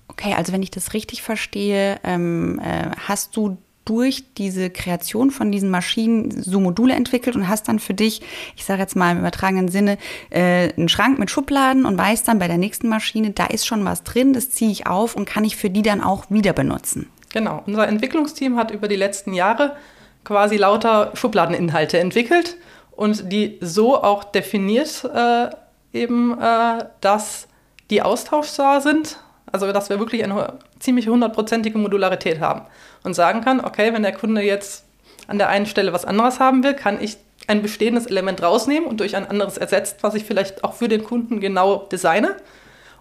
Okay, 0.09 0.33
also 0.35 0.53
wenn 0.53 0.63
ich 0.63 0.71
das 0.71 0.95
richtig 0.95 1.23
verstehe, 1.23 2.01
ähm, 2.03 2.59
äh, 2.61 2.91
hast 3.07 3.37
du 3.37 3.59
durch 3.87 4.25
diese 4.37 4.69
Kreation 4.69 5.31
von 5.31 5.51
diesen 5.51 5.71
Maschinen 5.71 6.43
so 6.43 6.61
Module 6.61 6.93
entwickelt 6.93 7.37
und 7.37 7.49
hast 7.49 7.69
dann 7.69 7.79
für 7.79 7.95
dich, 7.95 8.21
ich 8.57 8.65
sage 8.65 8.83
jetzt 8.83 8.97
mal 8.97 9.13
im 9.13 9.21
übertragenen 9.21 9.69
Sinne, 9.69 9.97
äh, 10.29 10.73
einen 10.77 10.89
Schrank 10.89 11.19
mit 11.19 11.31
Schubladen 11.31 11.87
und 11.87 11.97
weißt 11.97 12.29
dann 12.29 12.39
bei 12.39 12.49
der 12.49 12.59
nächsten 12.59 12.89
Maschine, 12.89 13.31
da 13.31 13.47
ist 13.47 13.67
schon 13.67 13.85
was 13.85 14.03
drin, 14.03 14.35
das 14.35 14.51
ziehe 14.51 14.71
ich 14.71 14.87
auf 14.87 15.17
und 15.17 15.25
kann 15.25 15.45
ich 15.45 15.57
für 15.57 15.71
die 15.71 15.83
dann 15.83 16.03
auch 16.03 16.27
wieder 16.29 16.53
benutzen. 16.53 17.09
Genau, 17.33 17.63
unser 17.67 17.87
Entwicklungsteam 17.87 18.57
hat 18.57 18.71
über 18.71 18.89
die 18.89 18.97
letzten 18.97 19.33
Jahre 19.33 19.77
quasi 20.25 20.57
lauter 20.57 21.13
Schubladeninhalte 21.15 21.99
entwickelt 21.99 22.57
und 22.91 23.31
die 23.33 23.59
so 23.61 24.03
auch 24.03 24.25
definiert 24.25 25.09
äh, 25.15 25.49
eben, 25.93 26.37
äh, 26.41 26.85
dass 27.01 27.47
die 27.91 28.03
austauschbar 28.03 28.81
sind, 28.81 29.21
also 29.53 29.71
dass 29.71 29.91
wir 29.91 30.01
wirklich 30.01 30.25
eine 30.25 30.55
ziemlich 30.81 31.07
hundertprozentige 31.07 31.79
Modularität 31.79 32.41
haben 32.41 32.63
und 33.07 33.15
sagen 33.15 33.41
kann, 33.41 33.65
okay, 33.65 33.95
wenn 33.95 34.03
der 34.03 34.13
Kunde 34.13 34.43
jetzt 34.43 34.85
an 35.29 35.39
der 35.39 35.49
einen 35.49 35.67
Stelle 35.67 35.93
was 35.93 36.05
anderes 36.05 36.41
haben 36.41 36.63
will, 36.63 36.75
kann 36.75 37.01
ich 37.01 37.17
ein 37.47 37.63
bestehendes 37.63 38.07
Element 38.07 38.43
rausnehmen 38.43 38.89
und 38.89 39.01
durch 39.01 39.17
ein 39.17 39.27
anderes 39.27 39.57
ersetzt, 39.57 39.99
was 40.03 40.15
ich 40.15 40.25
vielleicht 40.25 40.65
auch 40.65 40.75
für 40.75 40.89
den 40.89 41.05
Kunden 41.05 41.41
genau 41.41 41.87
designe, 41.91 42.37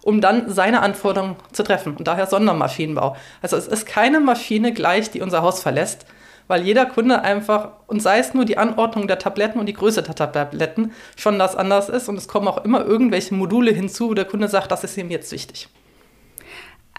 um 0.02 0.20
dann 0.20 0.48
seine 0.48 0.82
Anforderungen 0.82 1.36
zu 1.52 1.64
treffen. 1.64 1.96
Und 1.96 2.06
daher 2.06 2.26
Sondermaschinenbau. 2.26 3.16
Also 3.42 3.56
es 3.56 3.66
ist 3.66 3.86
keine 3.86 4.20
Maschine 4.20 4.72
gleich, 4.72 5.10
die 5.10 5.20
unser 5.20 5.42
Haus 5.42 5.60
verlässt, 5.60 6.06
weil 6.46 6.62
jeder 6.62 6.86
Kunde 6.86 7.22
einfach, 7.22 7.70
und 7.88 8.00
sei 8.00 8.20
es 8.20 8.32
nur 8.32 8.44
die 8.44 8.58
Anordnung 8.58 9.08
der 9.08 9.18
Tabletten 9.18 9.58
und 9.58 9.66
die 9.66 9.74
Größe 9.74 10.04
der 10.04 10.14
Tabletten, 10.14 10.92
schon 11.16 11.40
das 11.40 11.56
anders 11.56 11.88
ist. 11.88 12.08
Und 12.08 12.16
es 12.16 12.28
kommen 12.28 12.46
auch 12.46 12.64
immer 12.64 12.84
irgendwelche 12.86 13.34
Module 13.34 13.72
hinzu, 13.72 14.10
wo 14.10 14.14
der 14.14 14.26
Kunde 14.26 14.46
sagt, 14.46 14.70
das 14.70 14.84
ist 14.84 14.96
ihm 14.96 15.10
jetzt 15.10 15.32
wichtig. 15.32 15.68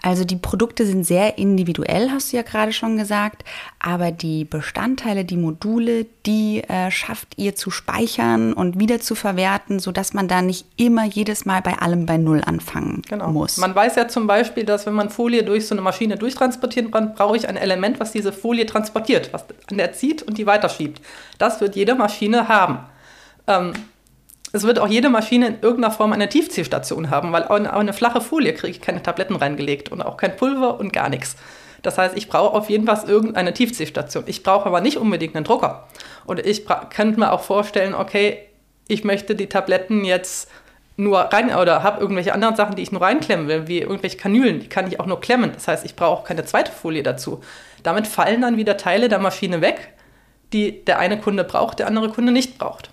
Also 0.02 0.24
die 0.24 0.36
Produkte 0.36 0.86
sind 0.86 1.04
sehr 1.04 1.38
individuell, 1.38 2.10
hast 2.10 2.32
du 2.32 2.36
ja 2.36 2.42
gerade 2.42 2.72
schon 2.72 2.96
gesagt, 2.96 3.44
aber 3.78 4.12
die 4.12 4.44
Bestandteile, 4.44 5.24
die 5.24 5.36
Module, 5.36 6.06
die 6.24 6.62
äh, 6.64 6.90
schafft 6.90 7.36
ihr 7.36 7.56
zu 7.56 7.70
speichern 7.70 8.52
und 8.52 8.78
wieder 8.78 9.00
zu 9.00 9.14
verwerten, 9.14 9.78
sodass 9.80 10.14
man 10.14 10.28
da 10.28 10.42
nicht 10.42 10.66
immer 10.76 11.04
jedes 11.04 11.44
Mal 11.44 11.62
bei 11.62 11.78
allem 11.78 12.06
bei 12.06 12.16
Null 12.16 12.42
anfangen 12.44 13.02
genau. 13.08 13.30
muss. 13.30 13.56
Man 13.56 13.74
weiß 13.74 13.96
ja 13.96 14.08
zum 14.08 14.26
Beispiel, 14.26 14.64
dass 14.64 14.86
wenn 14.86 14.94
man 14.94 15.10
Folie 15.10 15.42
durch 15.42 15.66
so 15.66 15.74
eine 15.74 15.82
Maschine 15.82 16.16
durchtransportieren 16.16 16.90
kann, 16.90 17.14
brauche 17.14 17.36
ich 17.36 17.48
ein 17.48 17.56
Element, 17.56 17.98
was 17.98 18.12
diese 18.12 18.32
Folie 18.32 18.66
transportiert, 18.66 19.32
was 19.32 19.44
an 19.70 19.78
der 19.78 19.92
zieht 19.92 20.22
und 20.22 20.38
die 20.38 20.46
weiterschiebt. 20.46 21.00
Das 21.38 21.60
wird 21.60 21.76
jede 21.76 21.94
Maschine 21.94 22.48
haben. 22.48 22.80
Ähm, 23.46 23.72
es 24.52 24.62
wird 24.64 24.78
auch 24.78 24.88
jede 24.88 25.10
Maschine 25.10 25.48
in 25.48 25.60
irgendeiner 25.60 25.92
Form 25.92 26.12
eine 26.12 26.28
Tiefziehstation 26.28 27.10
haben, 27.10 27.32
weil 27.32 27.44
auf 27.44 27.50
eine 27.50 27.92
flache 27.92 28.20
Folie 28.20 28.54
kriege 28.54 28.70
ich 28.70 28.80
keine 28.80 29.02
Tabletten 29.02 29.36
reingelegt 29.36 29.92
und 29.92 30.02
auch 30.02 30.16
kein 30.16 30.36
Pulver 30.36 30.80
und 30.80 30.92
gar 30.92 31.08
nichts. 31.08 31.36
Das 31.82 31.98
heißt, 31.98 32.16
ich 32.16 32.28
brauche 32.28 32.56
auf 32.56 32.70
jeden 32.70 32.86
Fall 32.86 33.08
irgendeine 33.08 33.54
Tiefziehstation. 33.54 34.24
Ich 34.26 34.42
brauche 34.42 34.66
aber 34.66 34.80
nicht 34.80 34.96
unbedingt 34.96 35.36
einen 35.36 35.44
Drucker. 35.44 35.86
Und 36.24 36.44
ich 36.44 36.64
könnte 36.90 37.20
mir 37.20 37.32
auch 37.32 37.42
vorstellen, 37.42 37.94
okay, 37.94 38.38
ich 38.88 39.04
möchte 39.04 39.34
die 39.34 39.48
Tabletten 39.48 40.04
jetzt 40.04 40.50
nur 40.96 41.20
rein 41.20 41.54
oder 41.54 41.84
habe 41.84 42.00
irgendwelche 42.00 42.34
anderen 42.34 42.56
Sachen, 42.56 42.74
die 42.74 42.82
ich 42.82 42.90
nur 42.90 43.02
reinklemmen 43.02 43.46
will, 43.46 43.68
wie 43.68 43.78
irgendwelche 43.78 44.16
Kanülen, 44.16 44.58
die 44.58 44.68
kann 44.68 44.88
ich 44.88 44.98
auch 44.98 45.06
nur 45.06 45.20
klemmen. 45.20 45.52
Das 45.54 45.68
heißt, 45.68 45.84
ich 45.84 45.94
brauche 45.94 46.26
keine 46.26 46.44
zweite 46.44 46.72
Folie 46.72 47.04
dazu. 47.04 47.40
Damit 47.84 48.08
fallen 48.08 48.40
dann 48.42 48.56
wieder 48.56 48.76
Teile 48.76 49.08
der 49.08 49.20
Maschine 49.20 49.60
weg, 49.60 49.92
die 50.52 50.84
der 50.84 50.98
eine 50.98 51.20
Kunde 51.20 51.44
braucht, 51.44 51.78
der 51.78 51.86
andere 51.86 52.08
Kunde 52.08 52.32
nicht 52.32 52.58
braucht. 52.58 52.90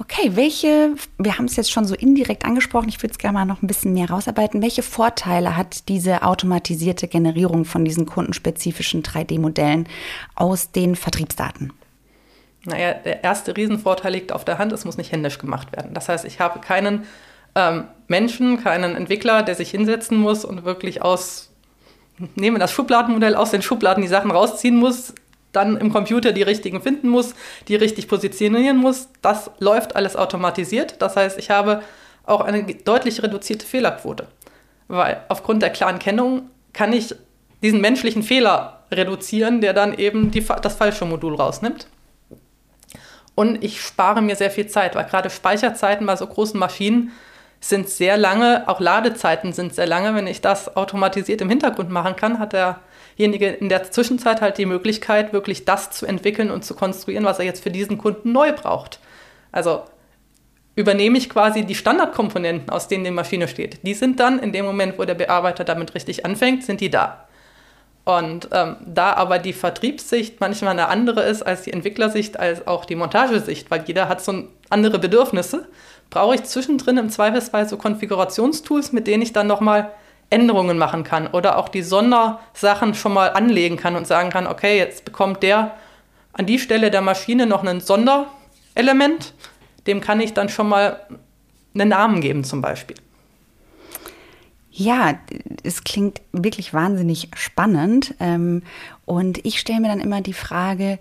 Okay, 0.00 0.32
welche, 0.34 0.94
wir 1.18 1.38
haben 1.38 1.44
es 1.44 1.56
jetzt 1.56 1.70
schon 1.70 1.84
so 1.84 1.94
indirekt 1.94 2.44
angesprochen, 2.44 2.88
ich 2.88 3.02
würde 3.02 3.12
es 3.12 3.18
gerne 3.18 3.38
mal 3.38 3.44
noch 3.44 3.62
ein 3.62 3.66
bisschen 3.66 3.94
mehr 3.94 4.10
rausarbeiten. 4.10 4.60
Welche 4.60 4.82
Vorteile 4.82 5.56
hat 5.56 5.88
diese 5.88 6.22
automatisierte 6.22 7.06
Generierung 7.06 7.64
von 7.64 7.84
diesen 7.84 8.06
kundenspezifischen 8.06 9.02
3D-Modellen 9.02 9.88
aus 10.34 10.72
den 10.72 10.96
Vertriebsdaten? 10.96 11.72
Naja, 12.64 12.94
der 12.94 13.22
erste 13.22 13.56
Riesenvorteil 13.56 14.12
liegt 14.12 14.32
auf 14.32 14.44
der 14.44 14.58
Hand, 14.58 14.72
es 14.72 14.84
muss 14.84 14.96
nicht 14.96 15.12
händisch 15.12 15.38
gemacht 15.38 15.72
werden. 15.72 15.94
Das 15.94 16.08
heißt, 16.08 16.24
ich 16.24 16.40
habe 16.40 16.60
keinen 16.60 17.06
ähm, 17.54 17.84
Menschen, 18.08 18.62
keinen 18.62 18.96
Entwickler, 18.96 19.42
der 19.42 19.54
sich 19.54 19.70
hinsetzen 19.70 20.18
muss 20.18 20.44
und 20.44 20.64
wirklich 20.64 21.02
aus, 21.02 21.52
nehmen 22.34 22.58
das 22.58 22.72
Schubladenmodell 22.72 23.36
aus 23.36 23.50
den 23.50 23.62
Schubladen 23.62 24.02
die 24.02 24.08
Sachen 24.08 24.30
rausziehen 24.30 24.76
muss, 24.76 25.14
dann 25.54 25.76
im 25.76 25.92
Computer 25.92 26.32
die 26.32 26.42
richtigen 26.42 26.82
finden 26.82 27.08
muss, 27.08 27.34
die 27.68 27.76
richtig 27.76 28.08
positionieren 28.08 28.76
muss. 28.76 29.08
Das 29.22 29.50
läuft 29.58 29.96
alles 29.96 30.16
automatisiert. 30.16 31.00
Das 31.00 31.16
heißt, 31.16 31.38
ich 31.38 31.50
habe 31.50 31.82
auch 32.24 32.40
eine 32.40 32.64
deutlich 32.64 33.22
reduzierte 33.22 33.66
Fehlerquote. 33.66 34.26
Weil 34.88 35.22
aufgrund 35.28 35.62
der 35.62 35.70
klaren 35.70 35.98
Kennung 35.98 36.50
kann 36.72 36.92
ich 36.92 37.14
diesen 37.62 37.80
menschlichen 37.80 38.22
Fehler 38.22 38.84
reduzieren, 38.90 39.60
der 39.60 39.72
dann 39.72 39.96
eben 39.96 40.30
die, 40.30 40.44
das 40.62 40.76
falsche 40.76 41.04
Modul 41.04 41.34
rausnimmt. 41.34 41.86
Und 43.34 43.64
ich 43.64 43.80
spare 43.80 44.22
mir 44.22 44.36
sehr 44.36 44.50
viel 44.50 44.66
Zeit, 44.66 44.94
weil 44.94 45.06
gerade 45.06 45.30
Speicherzeiten 45.30 46.06
bei 46.06 46.16
so 46.16 46.26
großen 46.26 46.58
Maschinen 46.58 47.12
sind 47.68 47.88
sehr 47.88 48.16
lange, 48.16 48.68
auch 48.68 48.80
Ladezeiten 48.80 49.52
sind 49.52 49.74
sehr 49.74 49.86
lange. 49.86 50.14
Wenn 50.14 50.26
ich 50.26 50.40
das 50.40 50.76
automatisiert 50.76 51.40
im 51.40 51.48
Hintergrund 51.48 51.90
machen 51.90 52.16
kann, 52.16 52.38
hat 52.38 52.52
der 52.52 52.80
derjenige 53.16 53.48
in 53.48 53.68
der 53.68 53.90
Zwischenzeit 53.90 54.40
halt 54.40 54.58
die 54.58 54.66
Möglichkeit, 54.66 55.32
wirklich 55.32 55.64
das 55.64 55.90
zu 55.90 56.06
entwickeln 56.06 56.50
und 56.50 56.64
zu 56.64 56.74
konstruieren, 56.74 57.24
was 57.24 57.38
er 57.38 57.44
jetzt 57.44 57.62
für 57.62 57.70
diesen 57.70 57.98
Kunden 57.98 58.32
neu 58.32 58.52
braucht. 58.52 58.98
Also 59.52 59.84
übernehme 60.74 61.18
ich 61.18 61.30
quasi 61.30 61.64
die 61.64 61.74
Standardkomponenten, 61.74 62.70
aus 62.70 62.88
denen 62.88 63.04
die 63.04 63.10
Maschine 63.10 63.46
steht. 63.46 63.86
Die 63.86 63.94
sind 63.94 64.18
dann 64.18 64.40
in 64.40 64.52
dem 64.52 64.64
Moment, 64.64 64.98
wo 64.98 65.04
der 65.04 65.14
Bearbeiter 65.14 65.64
damit 65.64 65.94
richtig 65.94 66.26
anfängt, 66.26 66.64
sind 66.64 66.80
die 66.80 66.90
da. 66.90 67.28
Und 68.04 68.48
ähm, 68.52 68.76
da 68.84 69.14
aber 69.14 69.38
die 69.38 69.54
Vertriebssicht 69.54 70.38
manchmal 70.40 70.72
eine 70.72 70.88
andere 70.88 71.22
ist 71.22 71.42
als 71.42 71.62
die 71.62 71.72
Entwicklersicht, 71.72 72.38
als 72.38 72.66
auch 72.66 72.84
die 72.84 72.96
Montagesicht, 72.96 73.70
weil 73.70 73.84
jeder 73.86 74.08
hat 74.08 74.22
so 74.22 74.44
andere 74.68 74.98
Bedürfnisse, 74.98 75.68
brauche 76.10 76.34
ich 76.34 76.44
zwischendrin 76.44 76.96
im 76.96 77.10
Zweifelsfall 77.10 77.68
so 77.68 77.76
Konfigurationstools, 77.76 78.92
mit 78.92 79.06
denen 79.06 79.22
ich 79.22 79.32
dann 79.32 79.46
nochmal 79.46 79.90
Änderungen 80.30 80.78
machen 80.78 81.04
kann 81.04 81.26
oder 81.26 81.58
auch 81.58 81.68
die 81.68 81.82
Sondersachen 81.82 82.94
schon 82.94 83.12
mal 83.12 83.28
anlegen 83.28 83.76
kann 83.76 83.96
und 83.96 84.06
sagen 84.06 84.30
kann, 84.30 84.46
okay, 84.46 84.78
jetzt 84.78 85.04
bekommt 85.04 85.42
der 85.42 85.74
an 86.32 86.46
die 86.46 86.58
Stelle 86.58 86.90
der 86.90 87.00
Maschine 87.00 87.46
noch 87.46 87.62
ein 87.64 87.80
Sonderelement, 87.80 89.34
dem 89.86 90.00
kann 90.00 90.20
ich 90.20 90.34
dann 90.34 90.48
schon 90.48 90.68
mal 90.68 91.00
einen 91.74 91.90
Namen 91.90 92.20
geben 92.20 92.44
zum 92.44 92.60
Beispiel. 92.60 92.96
Ja, 94.76 95.14
es 95.62 95.84
klingt 95.84 96.20
wirklich 96.32 96.74
wahnsinnig 96.74 97.28
spannend. 97.36 98.16
Ähm, 98.18 98.62
und 99.04 99.44
ich 99.46 99.60
stelle 99.60 99.80
mir 99.80 99.88
dann 99.88 100.00
immer 100.00 100.20
die 100.20 100.32
Frage, 100.32 100.98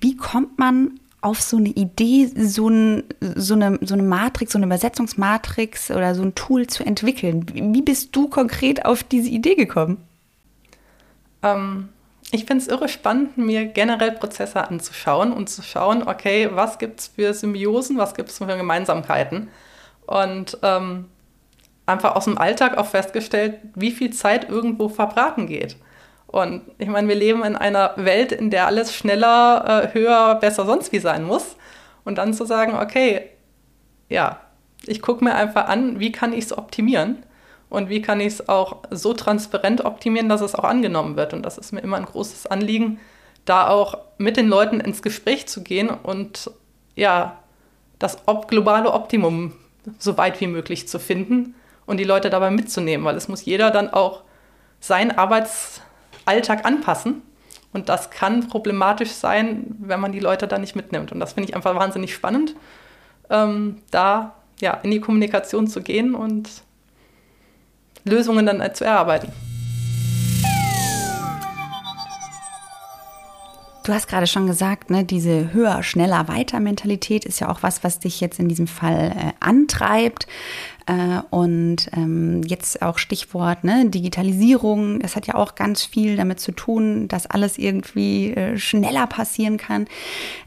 wie 0.00 0.16
kommt 0.16 0.56
man 0.56 1.00
auf 1.20 1.40
so 1.40 1.56
eine 1.56 1.70
Idee, 1.70 2.30
so, 2.36 2.68
ein, 2.68 3.04
so, 3.20 3.54
eine, 3.54 3.78
so 3.82 3.94
eine 3.94 4.02
Matrix, 4.02 4.52
so 4.52 4.58
eine 4.58 4.66
Übersetzungsmatrix 4.66 5.90
oder 5.90 6.14
so 6.14 6.22
ein 6.22 6.34
Tool 6.34 6.66
zu 6.66 6.84
entwickeln? 6.84 7.46
Wie 7.52 7.82
bist 7.82 8.14
du 8.14 8.28
konkret 8.28 8.84
auf 8.84 9.02
diese 9.02 9.28
Idee 9.28 9.54
gekommen? 9.54 9.98
Ähm, 11.42 11.88
ich 12.30 12.44
finde 12.44 12.62
es 12.62 12.68
irre 12.68 12.88
spannend, 12.88 13.38
mir 13.38 13.66
generell 13.66 14.12
Prozesse 14.12 14.68
anzuschauen 14.68 15.32
und 15.32 15.48
zu 15.48 15.62
schauen, 15.62 16.06
okay, 16.06 16.50
was 16.52 16.78
gibt 16.78 17.00
es 17.00 17.06
für 17.08 17.34
Symbiosen, 17.34 17.98
was 17.98 18.14
gibt 18.14 18.28
es 18.28 18.38
für 18.38 18.46
Gemeinsamkeiten? 18.46 19.48
Und 20.06 20.58
ähm, 20.62 21.06
einfach 21.86 22.14
aus 22.14 22.24
dem 22.24 22.38
Alltag 22.38 22.76
auch 22.76 22.86
festgestellt, 22.86 23.60
wie 23.74 23.90
viel 23.90 24.12
Zeit 24.12 24.48
irgendwo 24.48 24.88
verbraten 24.88 25.46
geht. 25.46 25.76
Und 26.28 26.62
ich 26.76 26.88
meine, 26.88 27.08
wir 27.08 27.14
leben 27.14 27.42
in 27.42 27.56
einer 27.56 27.94
Welt, 27.96 28.32
in 28.32 28.50
der 28.50 28.66
alles 28.66 28.94
schneller, 28.94 29.64
äh, 29.66 29.94
höher, 29.94 30.34
besser, 30.36 30.66
sonst 30.66 30.92
wie 30.92 30.98
sein 30.98 31.24
muss. 31.24 31.56
Und 32.04 32.18
dann 32.18 32.34
zu 32.34 32.44
sagen, 32.44 32.74
okay, 32.74 33.30
ja, 34.08 34.38
ich 34.86 35.02
gucke 35.02 35.24
mir 35.24 35.34
einfach 35.34 35.68
an, 35.68 35.98
wie 36.00 36.12
kann 36.12 36.32
ich 36.32 36.44
es 36.44 36.56
optimieren 36.56 37.24
und 37.70 37.88
wie 37.88 38.02
kann 38.02 38.20
ich 38.20 38.28
es 38.28 38.48
auch 38.48 38.82
so 38.90 39.14
transparent 39.14 39.84
optimieren, 39.84 40.28
dass 40.28 40.40
es 40.42 40.54
auch 40.54 40.64
angenommen 40.64 41.16
wird. 41.16 41.32
Und 41.32 41.42
das 41.42 41.58
ist 41.58 41.72
mir 41.72 41.80
immer 41.80 41.96
ein 41.96 42.04
großes 42.04 42.46
Anliegen, 42.46 43.00
da 43.44 43.68
auch 43.68 43.98
mit 44.18 44.36
den 44.36 44.48
Leuten 44.48 44.80
ins 44.80 45.02
Gespräch 45.02 45.48
zu 45.48 45.62
gehen 45.62 45.88
und 45.88 46.50
ja, 46.94 47.38
das 47.98 48.18
globale 48.48 48.92
Optimum 48.92 49.54
so 49.98 50.18
weit 50.18 50.40
wie 50.40 50.46
möglich 50.46 50.88
zu 50.88 50.98
finden 50.98 51.54
und 51.86 51.98
die 51.98 52.04
Leute 52.04 52.28
dabei 52.28 52.50
mitzunehmen, 52.50 53.06
weil 53.06 53.16
es 53.16 53.28
muss 53.28 53.44
jeder 53.44 53.70
dann 53.70 53.88
auch 53.88 54.22
sein 54.80 55.16
Arbeits 55.16 55.80
Alltag 56.28 56.64
anpassen. 56.64 57.22
Und 57.72 57.88
das 57.88 58.10
kann 58.10 58.48
problematisch 58.48 59.10
sein, 59.10 59.76
wenn 59.78 60.00
man 60.00 60.12
die 60.12 60.20
Leute 60.20 60.48
da 60.48 60.58
nicht 60.58 60.76
mitnimmt. 60.76 61.12
Und 61.12 61.20
das 61.20 61.34
finde 61.34 61.48
ich 61.48 61.56
einfach 61.56 61.74
wahnsinnig 61.74 62.14
spannend, 62.14 62.54
ähm, 63.30 63.82
da 63.90 64.34
ja, 64.60 64.74
in 64.82 64.90
die 64.90 65.00
Kommunikation 65.00 65.66
zu 65.66 65.82
gehen 65.82 66.14
und 66.14 66.48
Lösungen 68.04 68.46
dann 68.46 68.74
zu 68.74 68.84
erarbeiten. 68.84 69.32
Du 73.88 73.94
hast 73.94 74.06
gerade 74.06 74.26
schon 74.26 74.46
gesagt, 74.46 74.90
ne, 74.90 75.02
diese 75.02 75.54
höher, 75.54 75.82
schneller, 75.82 76.28
weiter 76.28 76.60
Mentalität 76.60 77.24
ist 77.24 77.40
ja 77.40 77.48
auch 77.48 77.62
was, 77.62 77.82
was 77.84 78.00
dich 78.00 78.20
jetzt 78.20 78.38
in 78.38 78.46
diesem 78.46 78.66
Fall 78.66 79.14
äh, 79.16 79.32
antreibt. 79.40 80.26
Äh, 80.88 81.20
und 81.28 81.90
ähm, 81.92 82.42
jetzt 82.44 82.80
auch 82.80 82.98
Stichwort 82.98 83.62
ne, 83.62 83.90
Digitalisierung, 83.90 85.00
das 85.00 85.16
hat 85.16 85.26
ja 85.26 85.34
auch 85.34 85.54
ganz 85.54 85.84
viel 85.84 86.16
damit 86.16 86.40
zu 86.40 86.50
tun, 86.50 87.08
dass 87.08 87.26
alles 87.26 87.58
irgendwie 87.58 88.32
äh, 88.32 88.56
schneller 88.56 89.06
passieren 89.06 89.58
kann. 89.58 89.86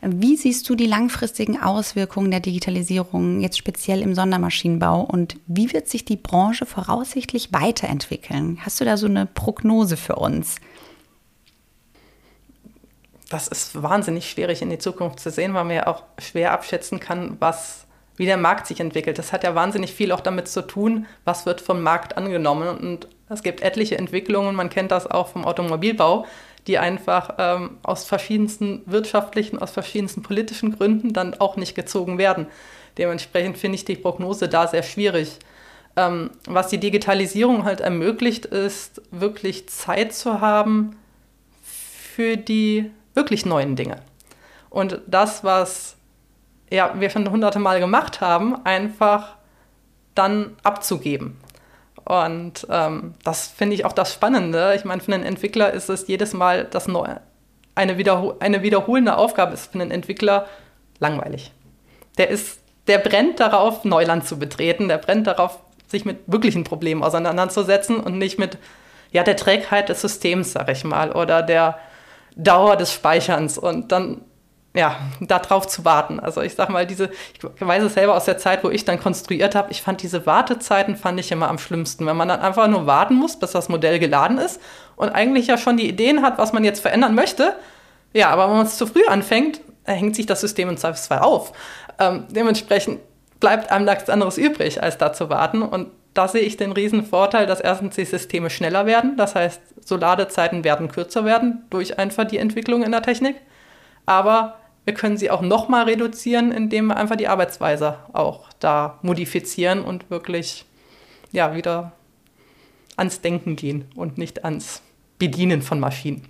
Wie 0.02 0.36
siehst 0.36 0.68
du 0.68 0.76
die 0.76 0.88
langfristigen 0.88 1.62
Auswirkungen 1.62 2.32
der 2.32 2.40
Digitalisierung 2.40 3.42
jetzt 3.42 3.60
speziell 3.60 4.02
im 4.02 4.16
Sondermaschinenbau 4.16 5.02
und 5.02 5.38
wie 5.46 5.72
wird 5.74 5.88
sich 5.88 6.06
die 6.06 6.18
Branche 6.18 6.66
voraussichtlich 6.66 7.54
weiterentwickeln? 7.54 8.58
Hast 8.62 8.82
du 8.82 8.86
da 8.86 8.98
so 8.98 9.06
eine 9.06 9.28
Prognose 9.28 9.96
für 9.96 10.16
uns? 10.16 10.56
Das 13.30 13.48
ist 13.48 13.82
wahnsinnig 13.82 14.30
schwierig 14.30 14.64
in 14.64 14.72
die 14.72 14.80
Zukunft 14.80 15.20
zu 15.20 15.30
sehen, 15.30 15.54
weil 15.54 15.66
man 15.66 15.76
ja 15.76 15.88
auch 15.88 16.04
schwer 16.20 16.52
abschätzen 16.52 17.00
kann, 17.00 17.38
was 17.40 17.86
wie 18.22 18.28
der 18.28 18.38
Markt 18.38 18.68
sich 18.68 18.80
entwickelt. 18.80 19.18
Das 19.18 19.34
hat 19.34 19.44
ja 19.44 19.56
wahnsinnig 19.56 19.96
viel 19.96 20.12
auch 20.12 20.20
damit 20.20 20.48
zu 20.48 20.62
tun, 20.62 21.08
was 21.26 21.48
wird 21.48 21.60
vom 21.60 21.82
Markt 21.82 22.18
angenommen. 22.18 22.68
Und 22.78 23.08
es 23.30 23.42
gibt 23.42 23.62
etliche 23.62 23.98
Entwicklungen, 23.98 24.54
man 24.54 24.70
kennt 24.70 24.92
das 24.92 25.08
auch 25.08 25.30
vom 25.30 25.44
Automobilbau, 25.44 26.28
die 26.68 26.78
einfach 26.78 27.34
ähm, 27.40 27.80
aus 27.82 28.06
verschiedensten 28.06 28.84
wirtschaftlichen, 28.86 29.58
aus 29.58 29.72
verschiedensten 29.72 30.22
politischen 30.22 30.78
Gründen 30.78 31.14
dann 31.14 31.34
auch 31.40 31.56
nicht 31.56 31.74
gezogen 31.74 32.20
werden. 32.20 32.46
Dementsprechend 33.00 33.58
finde 33.58 33.78
ich 33.78 33.86
die 33.86 33.96
Prognose 33.96 34.48
da 34.48 34.68
sehr 34.68 34.84
schwierig. 34.84 35.40
Ähm, 35.96 36.30
was 36.46 36.68
die 36.68 36.80
Digitalisierung 36.80 37.64
halt 37.64 37.82
ermöglicht, 37.82 38.46
ist 38.46 39.02
wirklich 39.10 39.68
Zeit 39.68 40.14
zu 40.14 40.42
haben 40.42 40.96
für 41.64 42.38
die 42.38 42.92
wirklich 43.16 43.48
neuen 43.48 43.76
Dinge. 43.76 44.04
Und 44.70 45.02
das, 45.08 45.44
was 45.44 45.96
ja, 46.72 46.94
wir 47.00 47.10
schon 47.10 47.30
hunderte 47.30 47.60
Mal 47.60 47.80
gemacht 47.80 48.22
haben, 48.22 48.66
einfach 48.66 49.36
dann 50.16 50.56
abzugeben. 50.64 51.38
Und 52.04 52.66
ähm, 52.70 53.14
das 53.24 53.48
finde 53.48 53.76
ich 53.76 53.86
auch 53.86 53.94
das 53.94 54.14
Spannende. 54.14 54.74
Ich 54.76 54.86
meine, 54.86 55.02
für 55.02 55.14
einen 55.14 55.24
Entwickler 55.24 55.72
ist 55.72 55.90
es 55.90 56.08
jedes 56.08 56.34
Mal 56.34 56.66
das 56.66 56.88
Neue. 56.88 57.22
Eine, 57.76 57.98
wiederhol 57.98 58.36
eine 58.40 58.64
wiederholende 58.64 59.18
Aufgabe 59.18 59.54
ist 59.54 59.72
für 59.72 59.80
einen 59.80 59.92
Entwickler 59.92 60.48
langweilig. 61.00 61.52
Der 62.18 62.30
ist, 62.30 62.60
der 62.88 62.98
brennt 62.98 63.40
darauf, 63.40 63.86
Neuland 63.86 64.26
zu 64.26 64.40
betreten, 64.40 64.88
der 64.88 64.98
brennt 64.98 65.28
darauf, 65.28 65.60
sich 65.88 66.06
mit 66.06 66.20
wirklichen 66.26 66.64
Problemen 66.64 67.04
auseinanderzusetzen 67.04 68.00
und 68.00 68.18
nicht 68.18 68.40
mit 68.40 68.58
ja, 69.12 69.24
der 69.24 69.36
Trägheit 69.36 69.90
des 69.90 70.02
Systems, 70.02 70.54
sag 70.54 70.70
ich 70.70 70.84
mal, 70.84 71.12
oder 71.12 71.44
der 71.44 71.78
Dauer 72.36 72.78
des 72.78 72.94
Speicherns. 72.94 73.58
Und 73.58 73.92
dann 73.92 74.22
ja, 74.74 74.98
darauf 75.20 75.68
zu 75.68 75.84
warten. 75.84 76.20
Also 76.20 76.42
ich 76.42 76.56
sag 76.56 76.70
mal, 76.70 76.88
diese, 76.88 77.10
ich 77.34 77.44
weiß 77.44 77.84
es 77.84 77.94
selber 77.94 78.16
aus 78.16 78.26
der 78.26 78.38
Zeit, 78.38 78.64
wo 78.64 78.70
ich 78.70 78.86
dann 78.86 79.00
konstruiert 79.00 79.54
habe, 79.54 79.72
ich 79.72 79.82
fand 79.82 80.02
diese 80.02 80.26
Wartezeiten 80.26 80.96
fand 80.96 81.20
ich 81.20 81.32
immer 81.32 81.50
am 81.50 81.58
schlimmsten, 81.58 82.06
wenn 82.06 82.16
man 82.16 82.30
dann 82.30 82.40
einfach 82.40 82.68
nur 82.68 82.88
warten 82.88 83.16
muss, 83.16 83.38
bis 83.38 83.52
das 83.52 83.68
Modell 83.68 84.00
geladen 84.00 84.38
ist 84.38 84.62
und 84.96 85.10
eigentlich 85.10 85.48
ja 85.48 85.58
schon 85.58 85.78
die 85.78 85.90
Ideen 85.90 86.22
hat, 86.22 86.38
was 86.38 86.54
man 86.54 86.64
jetzt 86.64 86.80
verändern 86.80 87.16
möchte. 87.16 87.56
Ja, 88.14 88.30
aber 88.30 88.48
wenn 88.48 88.58
man 88.58 88.66
es 88.66 88.78
zu 88.78 88.88
früh 88.88 89.06
anfängt, 89.08 89.62
hängt 89.84 90.16
sich 90.16 90.26
das 90.26 90.42
System 90.42 90.70
im 90.70 90.78
Zweifelsfall 90.78 91.20
auf. 91.20 91.54
Ähm, 92.00 92.26
dementsprechend 92.30 93.00
bleibt 93.40 93.72
einem 93.72 93.86
nichts 93.86 94.10
anderes 94.10 94.38
übrig, 94.38 94.82
als 94.82 94.98
da 94.98 95.12
zu 95.12 95.30
warten. 95.30 95.64
Und 95.64 95.88
da 96.14 96.28
sehe 96.28 96.42
ich 96.42 96.58
den 96.58 96.72
riesen 96.72 97.06
Vorteil, 97.06 97.46
dass 97.46 97.60
erstens 97.60 97.96
die 97.96 98.06
Systeme 98.06 98.50
schneller 98.50 98.86
werden. 98.86 99.18
Das 99.18 99.36
heißt, 99.36 99.62
so 99.84 99.98
Ladezeiten 99.98 100.64
werden 100.64 100.90
kürzer 100.90 101.26
werden 101.26 101.66
durch 101.70 101.98
einfach 101.98 102.26
die 102.26 102.38
Entwicklung 102.38 102.84
in 102.84 102.92
der 102.92 103.02
Technik. 103.02 103.38
Aber 104.06 104.58
wir 104.86 104.94
können 104.94 105.18
sie 105.18 105.30
auch 105.30 105.42
nochmal 105.42 105.86
reduzieren, 105.86 106.52
indem 106.52 106.88
wir 106.88 106.98
einfach 106.98 107.16
die 107.16 107.28
Arbeitsweise 107.28 108.00
auch 108.14 108.50
da 108.60 109.00
modifizieren 109.02 109.84
und 109.84 110.10
wirklich 110.10 110.66
ja, 111.32 111.56
wieder 111.56 111.94
ans 112.98 113.22
Denken 113.22 113.56
gehen 113.56 113.86
und 113.96 114.18
nicht 114.18 114.44
ans 114.44 114.82
Bedienen 115.18 115.62
von 115.62 115.80
Maschinen. 115.80 116.24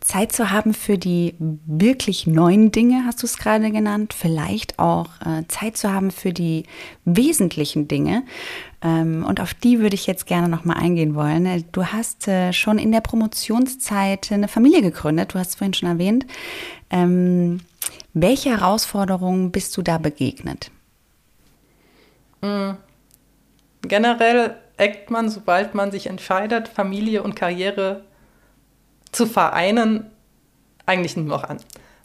Zeit 0.00 0.32
zu 0.32 0.50
haben 0.50 0.72
für 0.72 0.96
die 0.96 1.34
wirklich 1.38 2.26
neuen 2.26 2.72
Dinge, 2.72 3.04
hast 3.04 3.22
du 3.22 3.26
es 3.26 3.36
gerade 3.36 3.70
genannt, 3.70 4.14
vielleicht 4.14 4.78
auch 4.78 5.08
äh, 5.24 5.46
Zeit 5.48 5.76
zu 5.76 5.92
haben 5.92 6.10
für 6.10 6.32
die 6.32 6.64
wesentlichen 7.04 7.86
Dinge. 7.86 8.24
Ähm, 8.82 9.24
und 9.26 9.40
auf 9.40 9.52
die 9.52 9.78
würde 9.78 9.94
ich 9.94 10.06
jetzt 10.06 10.26
gerne 10.26 10.48
nochmal 10.48 10.78
eingehen 10.78 11.14
wollen. 11.14 11.44
Äh, 11.44 11.62
du 11.70 11.84
hast 11.84 12.28
äh, 12.28 12.52
schon 12.52 12.78
in 12.78 12.92
der 12.92 13.02
Promotionszeit 13.02 14.32
eine 14.32 14.48
Familie 14.48 14.80
gegründet, 14.80 15.34
du 15.34 15.38
hast 15.38 15.50
es 15.50 15.54
vorhin 15.56 15.74
schon 15.74 15.88
erwähnt. 15.88 16.26
Ähm, 16.90 17.60
welche 18.14 18.50
Herausforderungen 18.50 19.52
bist 19.52 19.76
du 19.76 19.82
da 19.82 19.98
begegnet? 19.98 20.70
Mhm. 22.40 22.76
Generell 23.82 24.56
eckt 24.78 25.10
man, 25.10 25.28
sobald 25.28 25.74
man 25.74 25.90
sich 25.90 26.06
entscheidet, 26.06 26.68
Familie 26.68 27.22
und 27.22 27.36
Karriere 27.36 28.04
zu 29.12 29.26
vereinen, 29.26 30.10
eigentlich 30.86 31.16
nur 31.16 31.26
noch 31.26 31.44
an. 31.44 31.58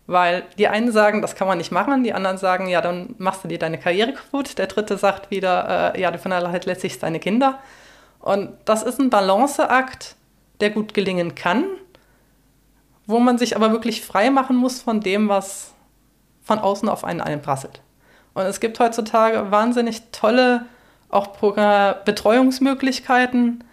Weil 0.08 0.44
die 0.58 0.68
einen 0.68 0.92
sagen, 0.92 1.22
das 1.22 1.36
kann 1.36 1.48
man 1.48 1.58
nicht 1.58 1.72
machen, 1.72 2.04
die 2.04 2.14
anderen 2.14 2.38
sagen, 2.38 2.68
ja, 2.68 2.82
dann 2.82 3.16
machst 3.18 3.44
du 3.44 3.48
dir 3.48 3.58
deine 3.58 3.80
Karriere 3.80 4.14
kaputt. 4.14 4.58
Der 4.58 4.68
dritte 4.68 4.98
sagt 4.98 5.32
wieder, 5.32 5.96
äh, 5.96 6.02
ja, 6.02 6.12
du 6.12 6.20
vernachlässigst 6.20 6.68
letztlich 6.68 7.00
deine 7.00 7.20
Kinder. 7.20 7.60
Und 8.20 8.52
das 8.66 8.84
ist 8.84 9.00
ein 9.00 9.10
Balanceakt, 9.10 10.16
der 10.60 10.70
gut 10.70 10.94
gelingen 10.94 11.36
kann, 11.36 11.66
wo 13.08 13.20
man 13.20 13.38
sich 13.38 13.56
aber 13.56 13.72
wirklich 13.72 14.04
frei 14.04 14.30
machen 14.30 14.56
muss 14.56 14.82
von 14.82 15.02
dem, 15.02 15.30
was 15.30 15.74
von 16.44 16.60
außen 16.60 16.88
auf 16.88 17.04
einen 17.04 17.22
einprasselt. 17.22 17.82
Und 18.36 18.44
es 18.44 18.60
gibt 18.60 18.80
heutzutage 18.80 19.52
wahnsinnig 19.52 20.04
tolle 20.12 20.66
auch 21.10 21.28
Betreuungsmöglichkeiten. 21.28 23.64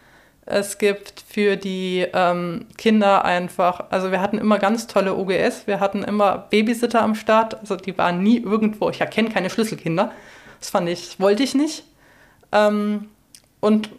Es 0.45 0.79
gibt 0.79 1.23
für 1.29 1.57
die 1.57 2.05
ähm, 2.13 2.67
Kinder 2.77 3.25
einfach, 3.25 3.85
also 3.91 4.11
wir 4.11 4.21
hatten 4.21 4.39
immer 4.39 4.59
ganz 4.59 4.89
tolle 4.89 5.15
OGS, 5.15 5.67
wir 5.67 5.79
hatten 5.79 6.03
immer 6.03 6.47
Babysitter 6.51 7.01
am 7.01 7.15
Start, 7.15 7.61
also 7.61 7.77
die 7.77 7.97
waren 7.97 8.23
nie 8.23 8.39
irgendwo, 8.39 8.91
ich 8.91 9.01
erkenne 9.01 9.31
keine 9.31 9.51
Schlüsselkinder. 9.51 10.11
Das 10.59 10.71
fand 10.71 10.89
ich, 10.89 11.21
wollte 11.21 11.45
ich 11.45 11.55
nicht. 11.55 11.85
Ähm, 12.51 13.09
und 13.61 13.91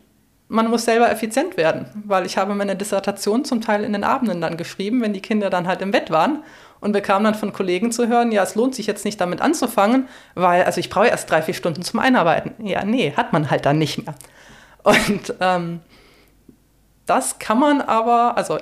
man 0.49 0.69
muss 0.69 0.85
selber 0.85 1.09
effizient 1.09 1.55
werden, 1.55 1.85
weil 2.05 2.25
ich 2.25 2.37
habe 2.37 2.53
meine 2.53 2.75
Dissertation 2.75 3.45
zum 3.45 3.61
Teil 3.61 3.83
in 3.83 3.93
den 3.93 4.03
Abenden 4.03 4.41
dann 4.41 4.57
geschrieben, 4.57 5.01
wenn 5.01 5.13
die 5.13 5.21
Kinder 5.21 5.49
dann 5.49 5.67
halt 5.67 5.81
im 5.81 5.91
Bett 5.91 6.11
waren 6.11 6.43
und 6.81 6.91
bekam 6.91 7.23
dann 7.23 7.35
von 7.35 7.53
Kollegen 7.53 7.91
zu 7.93 8.07
hören, 8.09 8.33
ja, 8.33 8.43
es 8.43 8.55
lohnt 8.55 8.75
sich 8.75 8.85
jetzt 8.85 9.05
nicht 9.05 9.19
damit 9.19 9.41
anzufangen, 9.41 10.09
weil, 10.35 10.63
also 10.63 10.79
ich 10.79 10.89
brauche 10.89 11.07
erst 11.07 11.31
drei, 11.31 11.41
vier 11.41 11.53
Stunden 11.53 11.81
zum 11.81 12.01
Einarbeiten. 12.01 12.53
Ja, 12.65 12.83
nee, 12.83 13.13
hat 13.15 13.31
man 13.31 13.49
halt 13.49 13.65
dann 13.65 13.77
nicht 13.77 14.05
mehr. 14.05 14.13
Und 14.83 15.33
ähm, 15.39 15.79
das 17.05 17.39
kann 17.39 17.59
man 17.59 17.81
aber, 17.81 18.37
also 18.37 18.57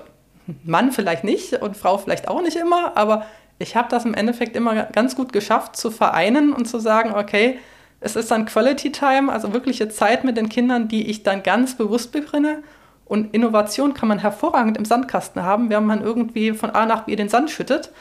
Mann 0.64 0.92
vielleicht 0.92 1.24
nicht 1.24 1.54
und 1.62 1.78
Frau 1.78 1.98
vielleicht 1.98 2.28
auch 2.28 2.42
nicht 2.42 2.58
immer, 2.58 2.98
aber 2.98 3.26
ich 3.60 3.76
habe 3.76 3.90
das 3.90 4.06
im 4.06 4.14
Endeffekt 4.14 4.56
immer 4.56 4.84
ganz 4.86 5.16
gut 5.16 5.32
geschafft 5.34 5.76
zu 5.76 5.92
vereinen 5.92 6.52
und 6.52 6.66
zu 6.66 6.80
sagen, 6.80 7.14
okay, 7.14 7.60
es 8.00 8.16
ist 8.16 8.32
dann 8.32 8.46
Quality 8.46 8.92
Time, 8.92 9.32
also 9.32 9.54
wirkliche 9.54 9.88
Zeit 9.88 10.24
mit 10.24 10.36
den 10.36 10.50
Kindern, 10.50 10.88
die 10.88 11.10
ich 11.10 11.22
dann 11.22 11.44
ganz 11.44 11.78
bewusst 11.78 12.12
begründe. 12.12 12.64
Und 13.06 13.34
Innovation 13.34 13.94
kann 13.94 14.08
man 14.08 14.20
hervorragend 14.20 14.78
im 14.78 14.86
Sandkasten 14.86 15.44
haben, 15.44 15.70
wenn 15.70 15.86
man 15.86 16.02
irgendwie 16.02 16.54
von 16.54 16.72
A 16.72 16.86
nach 16.86 17.04
B 17.04 17.16
den 17.16 17.30
Sand 17.30 17.52
schüttet, 17.52 17.92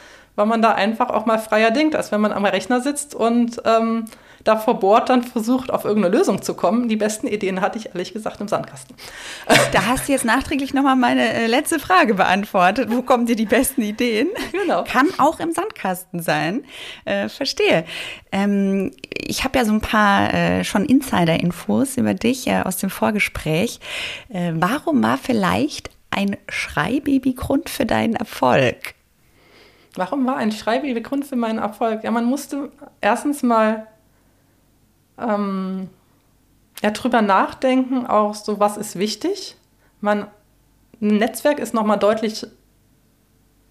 weil 0.40 0.46
man 0.46 0.62
da 0.62 0.72
einfach 0.72 1.10
auch 1.10 1.26
mal 1.26 1.38
freier 1.38 1.70
denkt, 1.70 1.94
als 1.94 2.12
wenn 2.12 2.20
man 2.22 2.32
am 2.32 2.46
Rechner 2.46 2.80
sitzt 2.80 3.14
und 3.14 3.60
ähm, 3.66 4.06
da 4.42 4.56
vor 4.56 4.80
Bord 4.80 5.10
dann 5.10 5.22
versucht, 5.22 5.70
auf 5.70 5.84
irgendeine 5.84 6.16
Lösung 6.16 6.40
zu 6.40 6.54
kommen. 6.54 6.88
Die 6.88 6.96
besten 6.96 7.26
Ideen 7.26 7.60
hatte 7.60 7.76
ich 7.76 7.88
ehrlich 7.88 8.14
gesagt 8.14 8.40
im 8.40 8.48
Sandkasten. 8.48 8.96
Da 9.72 9.84
hast 9.84 10.08
du 10.08 10.12
jetzt 10.12 10.24
nachträglich 10.24 10.72
nochmal 10.72 10.96
meine 10.96 11.30
äh, 11.30 11.46
letzte 11.46 11.78
Frage 11.78 12.14
beantwortet. 12.14 12.88
Wo 12.90 13.02
kommen 13.02 13.26
dir 13.26 13.36
die 13.36 13.44
besten 13.44 13.82
Ideen? 13.82 14.28
Genau. 14.52 14.84
Kann 14.84 15.08
auch 15.18 15.40
im 15.40 15.52
Sandkasten 15.52 16.22
sein. 16.22 16.64
Äh, 17.04 17.28
verstehe. 17.28 17.84
Ähm, 18.32 18.92
ich 19.12 19.44
habe 19.44 19.58
ja 19.58 19.66
so 19.66 19.72
ein 19.72 19.82
paar 19.82 20.32
äh, 20.32 20.64
schon 20.64 20.86
Insider-Infos 20.86 21.98
über 21.98 22.14
dich 22.14 22.46
äh, 22.46 22.62
aus 22.62 22.78
dem 22.78 22.88
Vorgespräch. 22.88 23.78
Äh, 24.30 24.52
warum 24.54 25.02
war 25.02 25.18
vielleicht 25.18 25.90
ein 26.10 26.38
Schreibaby 26.48 27.34
Grund 27.34 27.68
für 27.68 27.84
deinen 27.84 28.16
Erfolg? 28.16 28.94
Warum 29.94 30.26
war 30.26 30.36
ein 30.36 30.52
Schreibaby 30.52 31.00
Grund 31.00 31.24
für 31.24 31.36
meinen 31.36 31.58
Erfolg? 31.58 32.04
Ja, 32.04 32.10
man 32.10 32.24
musste 32.24 32.70
erstens 33.00 33.42
mal 33.42 33.86
ähm, 35.18 35.88
ja, 36.82 36.90
drüber 36.90 37.22
nachdenken, 37.22 38.06
auch 38.06 38.34
so, 38.34 38.60
was 38.60 38.76
ist 38.76 38.98
wichtig. 38.98 39.56
Man, 40.00 40.26
ein 41.00 41.18
Netzwerk 41.18 41.58
ist 41.58 41.74
nochmal 41.74 41.98
deutlich, 41.98 42.46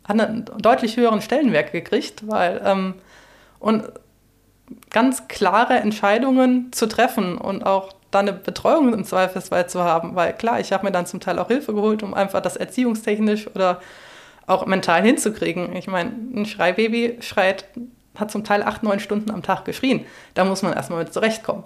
hat 0.03 0.19
einen 0.19 0.45
deutlich 0.58 0.97
höheren 0.97 1.21
Stellenwert 1.21 1.71
gekriegt, 1.71 2.27
weil, 2.27 2.62
ähm, 2.63 2.95
und 3.60 3.89
ganz 4.89 5.27
klare 5.27 5.75
Entscheidungen 5.75 6.71
zu 6.71 6.88
treffen 6.88 7.38
und 7.38 7.65
auch 7.65 7.93
dann 8.12 8.27
eine 8.27 8.38
Betreuung 8.38 8.93
im 8.93 9.03
Zweifelsfall 9.03 9.69
zu 9.69 9.84
haben, 9.84 10.15
weil 10.15 10.34
klar, 10.34 10.60
ich 10.60 10.71
habe 10.71 10.86
mir 10.86 10.91
dann 10.91 11.05
zum 11.05 11.19
Teil 11.19 11.39
auch 11.39 11.47
Hilfe 11.47 11.73
geholt, 11.73 12.03
um 12.03 12.13
einfach 12.13 12.41
das 12.41 12.55
erziehungstechnisch 12.55 13.47
oder 13.55 13.82
auch 14.49 14.65
mental 14.65 15.01
hinzukriegen. 15.03 15.75
Ich 15.75 15.88
meine, 15.88 16.12
ein 16.12 16.45
Schreibaby 16.45 17.17
schreit 17.21 17.65
hat 18.15 18.31
zum 18.31 18.43
Teil 18.43 18.63
acht, 18.63 18.83
neun 18.83 18.99
Stunden 18.99 19.31
am 19.31 19.43
Tag 19.43 19.65
geschrien. 19.65 20.05
Da 20.33 20.45
muss 20.45 20.62
man 20.62 20.73
erstmal 20.73 21.03
mit 21.03 21.13
zurechtkommen. 21.13 21.63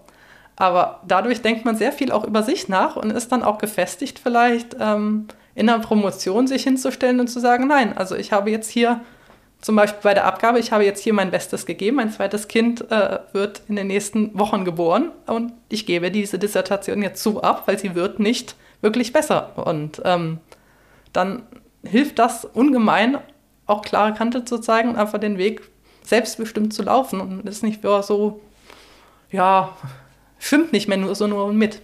Aber 0.55 1.01
dadurch 1.07 1.41
denkt 1.41 1.65
man 1.65 1.75
sehr 1.75 1.91
viel 1.91 2.11
auch 2.11 2.25
über 2.25 2.43
sich 2.43 2.69
nach 2.69 2.95
und 2.95 3.11
ist 3.11 3.31
dann 3.31 3.43
auch 3.43 3.57
gefestigt 3.57 4.19
vielleicht 4.19 4.75
ähm, 4.79 5.27
in 5.55 5.67
einer 5.67 5.79
Promotion 5.79 6.45
sich 6.47 6.63
hinzustellen 6.63 7.19
und 7.19 7.27
zu 7.27 7.39
sagen, 7.39 7.67
nein, 7.67 7.97
also 7.97 8.15
ich 8.15 8.31
habe 8.31 8.51
jetzt 8.51 8.69
hier 8.69 9.01
zum 9.61 9.75
Beispiel 9.75 10.01
bei 10.03 10.13
der 10.13 10.25
Abgabe, 10.25 10.59
ich 10.59 10.71
habe 10.71 10.83
jetzt 10.83 11.01
hier 11.01 11.13
mein 11.13 11.31
Bestes 11.31 11.65
gegeben, 11.65 11.97
mein 11.97 12.11
zweites 12.11 12.49
Kind 12.49 12.91
äh, 12.91 13.19
wird 13.31 13.61
in 13.69 13.77
den 13.77 13.87
nächsten 13.87 14.37
Wochen 14.37 14.65
geboren 14.65 15.11
und 15.25 15.53
ich 15.69 15.85
gebe 15.85 16.11
diese 16.11 16.37
Dissertation 16.37 17.01
jetzt 17.01 17.23
so 17.23 17.41
ab, 17.41 17.63
weil 17.65 17.79
sie 17.79 17.95
wird 17.95 18.19
nicht 18.19 18.55
wirklich 18.81 19.13
besser. 19.13 19.57
Und 19.57 20.01
ähm, 20.03 20.39
dann 21.13 21.43
hilft 21.83 22.19
das 22.19 22.45
ungemein, 22.45 23.17
auch 23.65 23.81
klare 23.81 24.13
Kante 24.13 24.45
zu 24.45 24.59
zeigen 24.59 24.89
und 24.89 24.95
einfach 24.95 25.19
den 25.19 25.37
Weg 25.37 25.61
selbstbestimmt 26.03 26.73
zu 26.73 26.83
laufen 26.83 27.21
und 27.21 27.47
ist 27.47 27.63
nicht 27.63 27.81
so, 27.81 28.41
ja, 29.31 29.75
schwimmt 30.39 30.73
nicht 30.73 30.87
mehr 30.87 30.97
nur 30.97 31.15
so 31.15 31.27
nur 31.27 31.51
mit. 31.53 31.81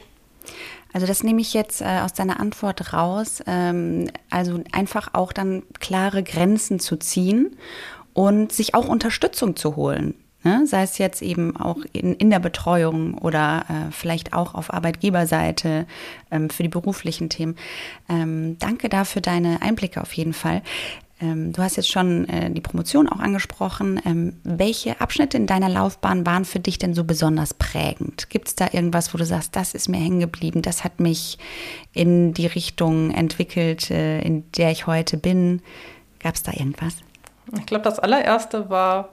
Also 0.91 1.05
das 1.05 1.23
nehme 1.23 1.41
ich 1.41 1.53
jetzt 1.53 1.81
äh, 1.81 1.99
aus 2.03 2.13
deiner 2.13 2.39
Antwort 2.39 2.93
raus. 2.93 3.41
Ähm, 3.45 4.09
also 4.29 4.61
einfach 4.71 5.13
auch 5.13 5.31
dann 5.31 5.63
klare 5.79 6.23
Grenzen 6.23 6.79
zu 6.79 6.97
ziehen 6.97 7.55
und 8.13 8.51
sich 8.51 8.73
auch 8.73 8.87
Unterstützung 8.87 9.55
zu 9.55 9.75
holen. 9.75 10.15
Ne? 10.43 10.65
Sei 10.65 10.83
es 10.83 10.97
jetzt 10.97 11.21
eben 11.21 11.57
auch 11.57 11.77
in, 11.91 12.15
in 12.15 12.29
der 12.29 12.39
Betreuung 12.39 13.15
oder 13.17 13.65
äh, 13.67 13.91
vielleicht 13.91 14.33
auch 14.33 14.55
auf 14.55 14.73
Arbeitgeberseite 14.73 15.85
ähm, 16.31 16.49
für 16.49 16.63
die 16.63 16.69
beruflichen 16.69 17.29
Themen. 17.29 17.55
Ähm, 18.07 18.57
danke 18.59 18.89
dafür 18.89 19.21
deine 19.21 19.61
Einblicke 19.61 20.01
auf 20.01 20.13
jeden 20.13 20.33
Fall. 20.33 20.61
Ähm, 21.21 21.51
du 21.51 21.61
hast 21.61 21.75
jetzt 21.75 21.91
schon 21.91 22.27
äh, 22.29 22.49
die 22.49 22.61
Promotion 22.61 23.09
auch 23.09 23.19
angesprochen. 23.19 24.01
Ähm, 24.05 24.37
welche 24.43 25.01
Abschnitte 25.01 25.37
in 25.37 25.47
deiner 25.47 25.69
Laufbahn 25.69 26.25
waren 26.25 26.45
für 26.45 26.59
dich 26.59 26.77
denn 26.77 26.93
so 26.93 27.03
besonders 27.03 27.53
prägend? 27.53 28.29
Gibt 28.29 28.47
es 28.47 28.55
da 28.55 28.69
irgendwas, 28.71 29.13
wo 29.13 29.17
du 29.17 29.25
sagst, 29.25 29.55
das 29.55 29.73
ist 29.73 29.89
mir 29.89 29.97
hängen 29.97 30.21
geblieben, 30.21 30.61
das 30.61 30.83
hat 30.83 30.99
mich 30.99 31.37
in 31.93 32.33
die 32.33 32.47
Richtung 32.47 33.11
entwickelt, 33.11 33.91
äh, 33.91 34.21
in 34.21 34.49
der 34.53 34.71
ich 34.71 34.87
heute 34.87 35.17
bin? 35.17 35.61
Gab 36.19 36.35
es 36.35 36.43
da 36.43 36.53
irgendwas? 36.53 36.95
Ich 37.57 37.65
glaube, 37.65 37.83
das 37.83 37.99
allererste 37.99 38.69
war 38.69 39.09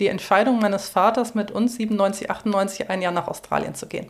die 0.00 0.08
Entscheidung 0.08 0.58
meines 0.58 0.88
Vaters, 0.88 1.34
mit 1.34 1.50
uns 1.50 1.76
97, 1.76 2.30
98 2.30 2.90
ein 2.90 3.02
Jahr 3.02 3.12
nach 3.12 3.28
Australien 3.28 3.74
zu 3.74 3.86
gehen. 3.86 4.08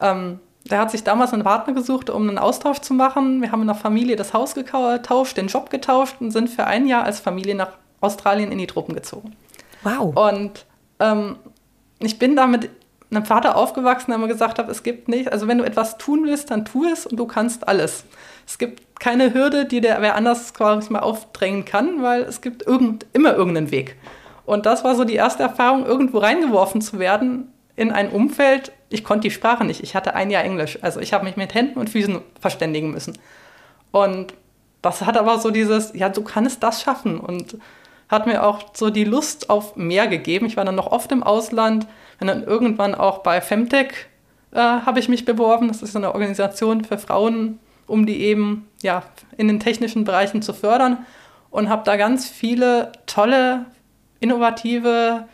Ähm, 0.00 0.40
der 0.64 0.78
hat 0.78 0.90
sich 0.90 1.04
damals 1.04 1.32
einen 1.32 1.44
Partner 1.44 1.74
gesucht, 1.74 2.08
um 2.10 2.28
einen 2.28 2.38
Austausch 2.38 2.78
zu 2.78 2.94
machen. 2.94 3.42
Wir 3.42 3.52
haben 3.52 3.60
in 3.60 3.66
der 3.66 3.76
Familie 3.76 4.16
das 4.16 4.32
Haus 4.32 4.54
getauscht, 4.54 5.36
den 5.36 5.48
Job 5.48 5.70
getauscht 5.70 6.16
und 6.20 6.30
sind 6.30 6.48
für 6.48 6.66
ein 6.66 6.86
Jahr 6.86 7.04
als 7.04 7.20
Familie 7.20 7.54
nach 7.54 7.72
Australien 8.00 8.50
in 8.50 8.58
die 8.58 8.66
Truppen 8.66 8.94
gezogen. 8.94 9.36
Wow. 9.82 10.16
Und 10.16 10.64
ähm, 11.00 11.36
ich 11.98 12.18
bin 12.18 12.34
da 12.34 12.46
mit 12.46 12.70
einem 13.10 13.24
Vater 13.26 13.56
aufgewachsen, 13.56 14.10
der 14.10 14.18
mir 14.18 14.28
gesagt 14.28 14.58
hat, 14.58 14.68
es 14.68 14.82
gibt 14.82 15.08
nicht, 15.08 15.30
also 15.30 15.46
wenn 15.46 15.58
du 15.58 15.64
etwas 15.64 15.98
tun 15.98 16.24
willst, 16.24 16.50
dann 16.50 16.64
tu 16.64 16.84
es 16.84 17.06
und 17.06 17.18
du 17.18 17.26
kannst 17.26 17.68
alles. 17.68 18.04
Es 18.46 18.58
gibt 18.58 18.98
keine 18.98 19.34
Hürde, 19.34 19.66
die 19.66 19.80
der 19.80 20.00
wer 20.00 20.14
anders 20.14 20.54
quasi 20.54 20.92
mal 20.92 21.00
aufdrängen 21.00 21.64
kann, 21.64 22.02
weil 22.02 22.22
es 22.22 22.40
gibt 22.40 22.66
irgend, 22.66 23.06
immer 23.12 23.34
irgendeinen 23.34 23.70
Weg. 23.70 23.96
Und 24.46 24.66
das 24.66 24.84
war 24.84 24.94
so 24.94 25.04
die 25.04 25.14
erste 25.14 25.42
Erfahrung, 25.42 25.86
irgendwo 25.86 26.18
reingeworfen 26.18 26.80
zu 26.80 26.98
werden 26.98 27.48
in 27.76 27.90
ein 27.90 28.10
Umfeld, 28.10 28.72
ich 28.88 29.02
konnte 29.02 29.22
die 29.22 29.34
Sprache 29.34 29.64
nicht. 29.64 29.82
Ich 29.82 29.96
hatte 29.96 30.14
ein 30.14 30.30
Jahr 30.30 30.44
Englisch. 30.44 30.78
Also 30.82 31.00
ich 31.00 31.12
habe 31.12 31.24
mich 31.24 31.36
mit 31.36 31.54
Händen 31.54 31.78
und 31.78 31.90
Füßen 31.90 32.20
verständigen 32.40 32.92
müssen. 32.92 33.18
Und 33.90 34.34
das 34.82 35.02
hat 35.02 35.16
aber 35.16 35.38
so 35.38 35.50
dieses, 35.50 35.92
ja, 35.94 36.08
du 36.08 36.22
kannst 36.22 36.62
das 36.62 36.82
schaffen. 36.82 37.18
Und 37.18 37.58
hat 38.08 38.26
mir 38.26 38.44
auch 38.44 38.60
so 38.74 38.90
die 38.90 39.04
Lust 39.04 39.50
auf 39.50 39.74
mehr 39.74 40.06
gegeben. 40.06 40.46
Ich 40.46 40.56
war 40.56 40.64
dann 40.64 40.76
noch 40.76 40.92
oft 40.92 41.10
im 41.10 41.24
Ausland. 41.24 41.88
Und 42.20 42.28
dann 42.28 42.44
irgendwann 42.44 42.94
auch 42.94 43.18
bei 43.18 43.40
Femtech 43.40 44.06
äh, 44.52 44.58
habe 44.58 45.00
ich 45.00 45.08
mich 45.08 45.24
beworben. 45.24 45.66
Das 45.66 45.82
ist 45.82 45.96
eine 45.96 46.12
Organisation 46.12 46.84
für 46.84 46.98
Frauen, 46.98 47.58
um 47.88 48.06
die 48.06 48.20
eben 48.20 48.68
ja, 48.82 49.02
in 49.36 49.48
den 49.48 49.58
technischen 49.58 50.04
Bereichen 50.04 50.42
zu 50.42 50.52
fördern. 50.52 51.04
Und 51.50 51.68
habe 51.68 51.82
da 51.84 51.96
ganz 51.96 52.28
viele 52.28 52.92
tolle, 53.06 53.64
innovative 54.24 55.26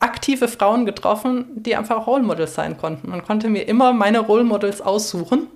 aktive 0.00 0.48
Frauen 0.48 0.86
getroffen, 0.86 1.44
die 1.54 1.76
einfach 1.76 2.06
Role 2.06 2.22
Models 2.22 2.54
sein 2.54 2.78
konnten. 2.78 3.10
Man 3.10 3.22
konnte 3.22 3.48
mir 3.48 3.68
immer 3.68 3.92
meine 3.92 4.20
Role 4.20 4.44
Models 4.44 4.80
aussuchen, 4.80 5.48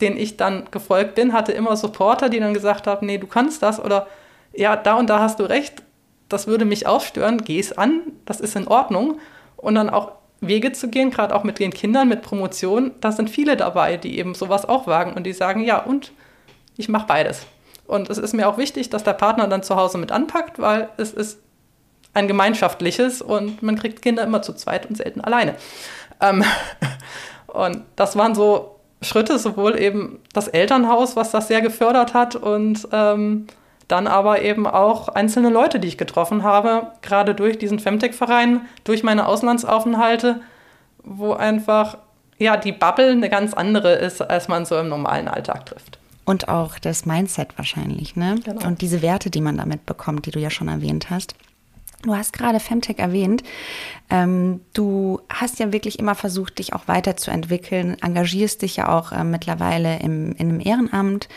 denen 0.00 0.16
ich 0.16 0.36
dann 0.36 0.68
gefolgt 0.70 1.16
bin, 1.16 1.32
hatte 1.32 1.52
immer 1.52 1.76
Supporter, 1.76 2.28
die 2.28 2.38
dann 2.38 2.54
gesagt 2.54 2.86
haben, 2.86 3.06
nee, 3.06 3.18
du 3.18 3.26
kannst 3.26 3.62
das 3.62 3.82
oder 3.82 4.06
ja, 4.52 4.76
da 4.76 4.94
und 4.94 5.10
da 5.10 5.18
hast 5.18 5.40
du 5.40 5.44
recht, 5.44 5.82
das 6.28 6.46
würde 6.46 6.64
mich 6.64 6.86
auch 6.86 7.00
stören, 7.00 7.38
geh 7.38 7.58
es 7.58 7.76
an, 7.76 8.00
das 8.24 8.40
ist 8.40 8.54
in 8.54 8.68
Ordnung. 8.68 9.18
Und 9.56 9.74
dann 9.74 9.90
auch 9.90 10.12
Wege 10.40 10.72
zu 10.72 10.88
gehen, 10.88 11.10
gerade 11.10 11.34
auch 11.34 11.44
mit 11.44 11.58
den 11.58 11.72
Kindern, 11.72 12.08
mit 12.08 12.22
Promotion, 12.22 12.92
da 13.00 13.12
sind 13.12 13.28
viele 13.28 13.56
dabei, 13.56 13.96
die 13.96 14.18
eben 14.18 14.34
sowas 14.34 14.68
auch 14.68 14.86
wagen 14.86 15.14
und 15.14 15.24
die 15.24 15.32
sagen, 15.32 15.62
ja, 15.62 15.78
und 15.78 16.12
ich 16.76 16.88
mache 16.88 17.06
beides. 17.06 17.46
Und 17.86 18.08
es 18.08 18.18
ist 18.18 18.34
mir 18.34 18.48
auch 18.48 18.56
wichtig, 18.56 18.88
dass 18.88 19.02
der 19.02 19.12
Partner 19.14 19.48
dann 19.48 19.64
zu 19.64 19.74
Hause 19.74 19.98
mit 19.98 20.12
anpackt, 20.12 20.60
weil 20.60 20.88
es 20.96 21.12
ist 21.12 21.40
ein 22.14 22.28
gemeinschaftliches 22.28 23.22
und 23.22 23.62
man 23.62 23.76
kriegt 23.76 24.02
Kinder 24.02 24.22
immer 24.22 24.42
zu 24.42 24.52
zweit 24.52 24.86
und 24.86 24.96
selten 24.96 25.20
alleine. 25.20 25.54
Ähm, 26.20 26.44
und 27.46 27.82
das 27.96 28.16
waren 28.16 28.34
so 28.34 28.76
Schritte, 29.02 29.38
sowohl 29.38 29.78
eben 29.78 30.20
das 30.32 30.48
Elternhaus, 30.48 31.16
was 31.16 31.30
das 31.30 31.48
sehr 31.48 31.62
gefördert 31.62 32.14
hat, 32.14 32.36
und 32.36 32.86
ähm, 32.92 33.46
dann 33.88 34.06
aber 34.06 34.42
eben 34.42 34.66
auch 34.66 35.08
einzelne 35.08 35.50
Leute, 35.50 35.80
die 35.80 35.88
ich 35.88 35.98
getroffen 35.98 36.42
habe, 36.42 36.92
gerade 37.02 37.34
durch 37.34 37.58
diesen 37.58 37.78
Femtech-Verein, 37.78 38.62
durch 38.84 39.02
meine 39.02 39.26
Auslandsaufenthalte, 39.26 40.40
wo 41.02 41.32
einfach 41.32 41.98
ja 42.38 42.56
die 42.56 42.72
Bubble 42.72 43.10
eine 43.10 43.28
ganz 43.28 43.52
andere 43.52 43.94
ist, 43.94 44.20
als 44.20 44.48
man 44.48 44.64
so 44.64 44.78
im 44.78 44.88
normalen 44.88 45.28
Alltag 45.28 45.66
trifft. 45.66 45.98
Und 46.24 46.48
auch 46.48 46.78
das 46.78 47.06
Mindset 47.06 47.56
wahrscheinlich, 47.56 48.14
ne? 48.14 48.36
Genau. 48.44 48.64
Und 48.66 48.82
diese 48.82 49.02
Werte, 49.02 49.30
die 49.30 49.40
man 49.40 49.56
damit 49.56 49.86
bekommt, 49.86 50.26
die 50.26 50.30
du 50.30 50.38
ja 50.38 50.50
schon 50.50 50.68
erwähnt 50.68 51.10
hast. 51.10 51.34
Du 52.02 52.16
hast 52.16 52.32
gerade 52.32 52.60
Femtech 52.60 52.98
erwähnt. 52.98 53.42
Ähm, 54.08 54.60
du 54.72 55.20
hast 55.28 55.58
ja 55.58 55.72
wirklich 55.72 55.98
immer 55.98 56.14
versucht, 56.14 56.58
dich 56.58 56.72
auch 56.72 56.88
weiterzuentwickeln, 56.88 57.96
engagierst 58.00 58.62
dich 58.62 58.76
ja 58.76 58.88
auch 58.88 59.12
äh, 59.12 59.22
mittlerweile 59.22 59.98
im, 59.98 60.32
in 60.32 60.48
einem 60.48 60.60
Ehrenamt. 60.60 61.28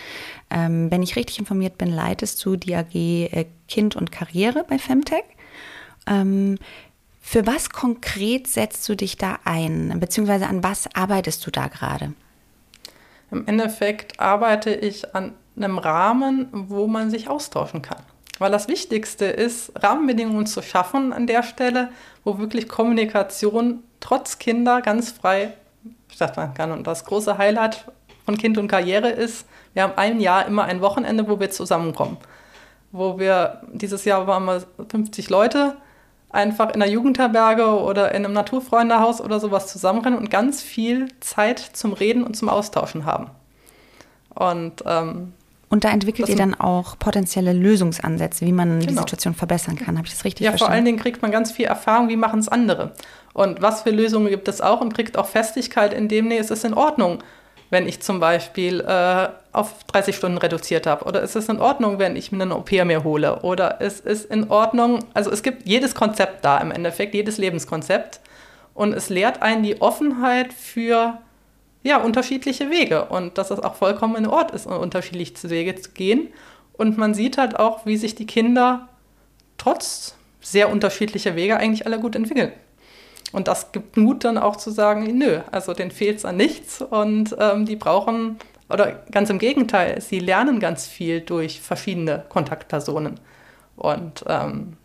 Ähm, 0.49 0.89
wenn 0.89 1.04
ich 1.04 1.17
richtig 1.17 1.39
informiert 1.39 1.78
bin, 1.78 1.89
leitest 1.89 2.43
du 2.45 2.56
die 2.56 2.76
AG 2.76 2.95
äh, 2.95 3.45
Kind 3.67 3.95
und 3.95 4.12
Karriere 4.12 4.65
bei 4.67 4.80
Femtech. 4.80 5.26
Ähm, 6.08 6.58
für 7.21 7.45
was 7.45 7.69
konkret 7.69 8.47
setzt 8.47 8.88
du 8.88 8.95
dich 8.95 9.17
da 9.17 9.39
ein, 9.43 9.97
beziehungsweise 9.99 10.47
an 10.47 10.63
was 10.63 10.93
arbeitest 10.93 11.45
du 11.45 11.52
da 11.52 11.67
gerade? 11.67 12.13
Im 13.32 13.47
Endeffekt 13.47 14.19
arbeite 14.19 14.73
ich 14.73 15.15
an 15.15 15.34
einem 15.56 15.78
Rahmen, 15.78 16.47
wo 16.52 16.88
man 16.88 17.10
sich 17.10 17.30
austauschen 17.30 17.82
kann. 17.82 18.04
Weil 18.43 18.51
das 18.51 18.67
Wichtigste 18.67 19.23
ist, 19.23 19.71
Rahmenbedingungen 19.82 20.45
zu 20.47 20.62
schaffen 20.62 21.13
an 21.13 21.27
der 21.27 21.43
Stelle, 21.43 21.91
wo 22.25 22.39
wirklich 22.39 22.67
Kommunikation 22.67 23.84
trotz 24.01 24.38
Kinder 24.38 24.82
ganz 24.82 25.12
frei 25.12 25.53
stattfinden 26.10 26.53
kann. 26.53 26.73
Und 26.73 26.86
das 26.86 27.06
große 27.06 27.38
Highlight 27.38 27.86
von 28.25 28.38
Kind 28.38 28.58
und 28.58 28.67
Karriere 28.67 29.08
ist, 29.08 29.45
wir 29.73 29.84
haben 29.84 29.93
ein 29.95 30.19
Jahr 30.19 30.45
immer 30.45 30.65
ein 30.65 30.82
Wochenende, 30.82 31.29
wo 31.29 31.39
wir 31.39 31.51
zusammenkommen. 31.51 32.17
Wo 32.91 33.17
wir, 33.17 33.62
dieses 33.71 34.03
Jahr 34.03 34.27
waren 34.27 34.43
wir 34.43 34.62
50 34.89 35.29
Leute, 35.29 35.77
einfach 36.29 36.73
in 36.73 36.82
der 36.82 36.89
Jugendherberge 36.89 37.82
oder 37.82 38.13
in 38.13 38.25
einem 38.25 38.34
Naturfreundehaus 38.34 39.21
oder 39.21 39.39
sowas 39.39 39.67
zusammenrennen 39.67 40.19
und 40.19 40.29
ganz 40.29 40.62
viel 40.62 41.08
Zeit 41.21 41.60
zum 41.60 41.93
Reden 41.93 42.25
und 42.25 42.36
zum 42.36 42.49
Austauschen 42.49 43.06
haben. 43.06 43.29
Und 44.36 44.84
ähm, 44.86 45.32
und 45.73 45.83
da 45.83 45.89
entwickelt 45.89 46.29
ihr 46.29 46.36
dann 46.36 46.53
auch 46.53 46.99
potenzielle 46.99 47.51
Lösungsansätze, 47.51 48.45
wie 48.45 48.51
man 48.51 48.79
genau. 48.79 48.91
die 48.91 48.93
Situation 48.93 49.33
verbessern 49.33 49.75
kann. 49.75 49.97
Habe 49.97 50.05
ich 50.05 50.13
das 50.13 50.23
richtig 50.23 50.45
ja, 50.45 50.51
verstanden? 50.51 50.62
Ja, 50.62 50.67
vor 50.67 50.75
allen 50.75 50.86
Dingen 50.86 50.99
kriegt 50.99 51.23
man 51.23 51.31
ganz 51.31 51.51
viel 51.51 51.65
Erfahrung, 51.65 52.09
wie 52.09 52.15
machen 52.15 52.39
es 52.39 52.47
andere. 52.47 52.91
Und 53.33 53.63
was 53.63 53.81
für 53.81 53.89
Lösungen 53.89 54.29
gibt 54.29 54.47
es 54.47 54.62
auch 54.62 54.81
und 54.81 54.93
kriegt 54.93 55.17
auch 55.17 55.25
Festigkeit 55.25 55.91
in 55.91 56.09
dem, 56.09 56.27
nee, 56.27 56.38
es 56.38 56.51
ist 56.51 56.63
in 56.63 56.75
Ordnung, 56.75 57.23
wenn 57.71 57.88
ich 57.88 58.03
zum 58.03 58.19
Beispiel 58.19 58.81
äh, 58.81 59.29
auf 59.51 59.83
30 59.86 60.15
Stunden 60.15 60.38
reduziert 60.38 60.86
habe. 60.86 61.05
Oder 61.05 61.23
es 61.23 61.36
ist 61.36 61.49
in 61.49 61.59
Ordnung, 61.59 61.97
wenn 61.97 62.15
ich 62.15 62.31
mir 62.31 62.43
eine 62.43 62.55
OP 62.55 62.71
mehr 62.71 63.03
hole. 63.03 63.39
Oder 63.41 63.81
es 63.81 63.99
ist 63.99 64.29
in 64.29 64.51
Ordnung, 64.51 64.99
also 65.15 65.31
es 65.31 65.41
gibt 65.41 65.67
jedes 65.67 65.95
Konzept 65.95 66.45
da 66.45 66.59
im 66.59 66.69
Endeffekt, 66.69 67.15
jedes 67.15 67.39
Lebenskonzept. 67.39 68.19
Und 68.75 68.93
es 68.93 69.09
lehrt 69.09 69.41
einen 69.41 69.63
die 69.63 69.81
Offenheit 69.81 70.53
für 70.53 71.17
ja, 71.83 71.97
unterschiedliche 71.97 72.69
Wege 72.69 73.05
und 73.05 73.37
dass 73.37 73.51
es 73.51 73.59
auch 73.59 73.75
vollkommen 73.75 74.15
in 74.15 74.27
Ort 74.27 74.51
ist, 74.51 74.65
unterschiedliche 74.65 75.49
Wege 75.49 75.75
zu 75.75 75.91
gehen. 75.91 76.29
Und 76.73 76.97
man 76.97 77.13
sieht 77.13 77.37
halt 77.37 77.59
auch, 77.59 77.85
wie 77.85 77.97
sich 77.97 78.15
die 78.15 78.25
Kinder 78.25 78.89
trotz 79.57 80.15
sehr 80.41 80.71
unterschiedlicher 80.71 81.35
Wege 81.35 81.57
eigentlich 81.57 81.85
alle 81.85 81.99
gut 81.99 82.15
entwickeln. 82.15 82.51
Und 83.31 83.47
das 83.47 83.71
gibt 83.71 83.97
Mut 83.97 84.23
dann 84.23 84.37
auch 84.37 84.55
zu 84.55 84.71
sagen, 84.71 85.17
nö, 85.17 85.39
also 85.51 85.73
denen 85.73 85.91
fehlt 85.91 86.17
es 86.17 86.25
an 86.25 86.37
nichts 86.37 86.81
und 86.81 87.35
ähm, 87.39 87.65
die 87.65 87.75
brauchen, 87.75 88.37
oder 88.69 89.03
ganz 89.11 89.29
im 89.29 89.39
Gegenteil, 89.39 89.99
sie 90.01 90.19
lernen 90.19 90.59
ganz 90.59 90.87
viel 90.87 91.21
durch 91.21 91.59
verschiedene 91.59 92.25
Kontaktpersonen. 92.29 93.19
Und 93.75 94.23
ähm, 94.27 94.77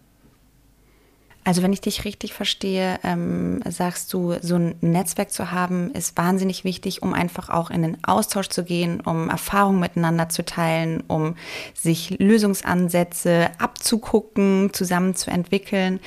also 1.49 1.63
wenn 1.63 1.73
ich 1.73 1.81
dich 1.81 2.05
richtig 2.05 2.35
verstehe, 2.35 2.99
ähm, 3.03 3.63
sagst 3.67 4.13
du, 4.13 4.35
so 4.43 4.57
ein 4.57 4.75
Netzwerk 4.83 5.33
zu 5.33 5.51
haben, 5.51 5.91
ist 5.93 6.15
wahnsinnig 6.19 6.63
wichtig, 6.63 7.01
um 7.01 7.15
einfach 7.15 7.49
auch 7.49 7.71
in 7.71 7.81
den 7.81 7.97
Austausch 8.05 8.49
zu 8.49 8.65
gehen, 8.65 9.01
um 9.01 9.31
Erfahrungen 9.31 9.81
miteinander 9.81 10.29
zu 10.29 10.45
teilen, 10.45 11.03
um 11.09 11.37
sich 11.73 12.11
Lösungsansätze 12.19 13.49
abzugucken, 13.57 14.75
zusammen 14.75 15.15
zu 15.15 15.31
entwickeln. 15.31 16.01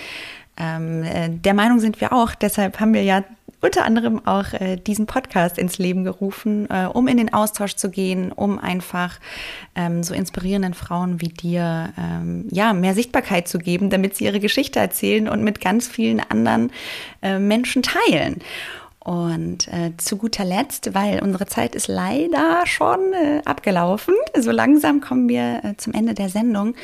Ähm, 0.58 1.01
äh, 1.01 1.30
der 1.30 1.56
Meinung 1.56 1.80
sind 1.80 2.01
wir 2.01 2.13
auch, 2.13 2.36
deshalb 2.36 2.80
haben 2.80 2.93
wir 2.93 3.01
ja 3.01 3.23
unter 3.62 3.86
anderem 3.86 4.26
auch 4.26 4.54
äh, 4.54 4.76
diesen 4.76 5.06
Podcast 5.06 5.58
ins 5.58 5.78
Leben 5.78 6.04
gerufen, 6.04 6.67
äh, 6.69 6.86
um 6.86 7.08
in 7.08 7.17
den 7.17 7.34
Austausch 7.34 7.76
zu 7.76 7.89
gehen, 7.89 8.32
um 8.32 8.60
einfach 8.60 9.19
ähm, 9.76 10.04
so 10.04 10.13
inspirierenden 10.13 10.74
Frauen 10.74 11.21
wie 11.21 11.30
dir 11.30 11.93
ähm, 11.97 12.47
ja 12.52 12.74
mehr 12.74 12.95
Sichtbarkeit 12.95 13.47
zu 13.47 13.60
geben, 13.60 13.89
damit 13.89 14.15
sie 14.15 14.26
ihre 14.26 14.39
Geschichte 14.39 14.80
erzählen 14.80 15.30
und 15.30 15.43
mit 15.43 15.62
ganz 15.62 15.88
vielen 15.88 16.19
anderen 16.19 16.71
äh, 17.21 17.39
Menschen 17.39 17.84
teilen. 17.84 18.41
Und 19.04 19.68
äh, 19.70 19.94
zu 19.98 20.16
guter 20.16 20.46
Letzt, 20.46 20.94
weil 20.94 21.24
unsere 21.24 21.48
Zeit 21.48 21.74
ist 21.74 21.88
leider 21.88 22.68
schon 22.68 23.14
äh, 23.14 23.42
abgelaufen, 23.46 24.14
so 24.40 24.52
langsam 24.52 25.02
kommen 25.02 25.28
wir 25.28 25.62
äh, 25.64 25.78
zum 25.78 25.94
Ende 25.94 26.14
der 26.14 26.30
Sendung. 26.30 26.76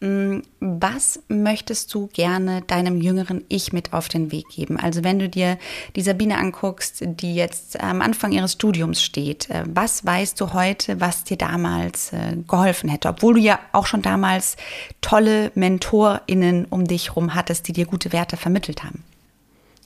Mm, 0.00 0.38
was 0.60 1.20
möchtest 1.28 1.92
du 1.92 2.06
gerne 2.06 2.62
deinem 2.62 3.02
jüngeren 3.02 3.44
Ich 3.50 3.74
mit 3.74 3.92
auf 3.92 4.08
den 4.08 4.32
Weg 4.32 4.48
geben? 4.48 4.78
Also 4.78 5.04
wenn 5.04 5.18
du 5.18 5.28
dir 5.28 5.58
die 5.94 6.00
Sabine 6.00 6.38
anguckst, 6.38 7.02
die 7.04 7.34
jetzt 7.34 7.78
am 7.78 8.00
Anfang 8.00 8.32
ihres 8.32 8.52
Studiums 8.52 9.02
steht, 9.02 9.50
äh, 9.50 9.64
was 9.66 10.06
weißt 10.06 10.40
du 10.40 10.54
heute, 10.54 11.02
was 11.02 11.24
dir 11.24 11.36
damals 11.36 12.14
äh, 12.14 12.36
geholfen 12.48 12.88
hätte? 12.88 13.10
Obwohl 13.10 13.34
du 13.34 13.40
ja 13.40 13.58
auch 13.72 13.84
schon 13.84 14.00
damals 14.00 14.56
tolle 15.02 15.52
MentorInnen 15.54 16.64
um 16.64 16.86
dich 16.86 17.08
herum 17.08 17.34
hattest, 17.34 17.68
die 17.68 17.74
dir 17.74 17.84
gute 17.84 18.14
Werte 18.14 18.38
vermittelt 18.38 18.84
haben. 18.84 19.04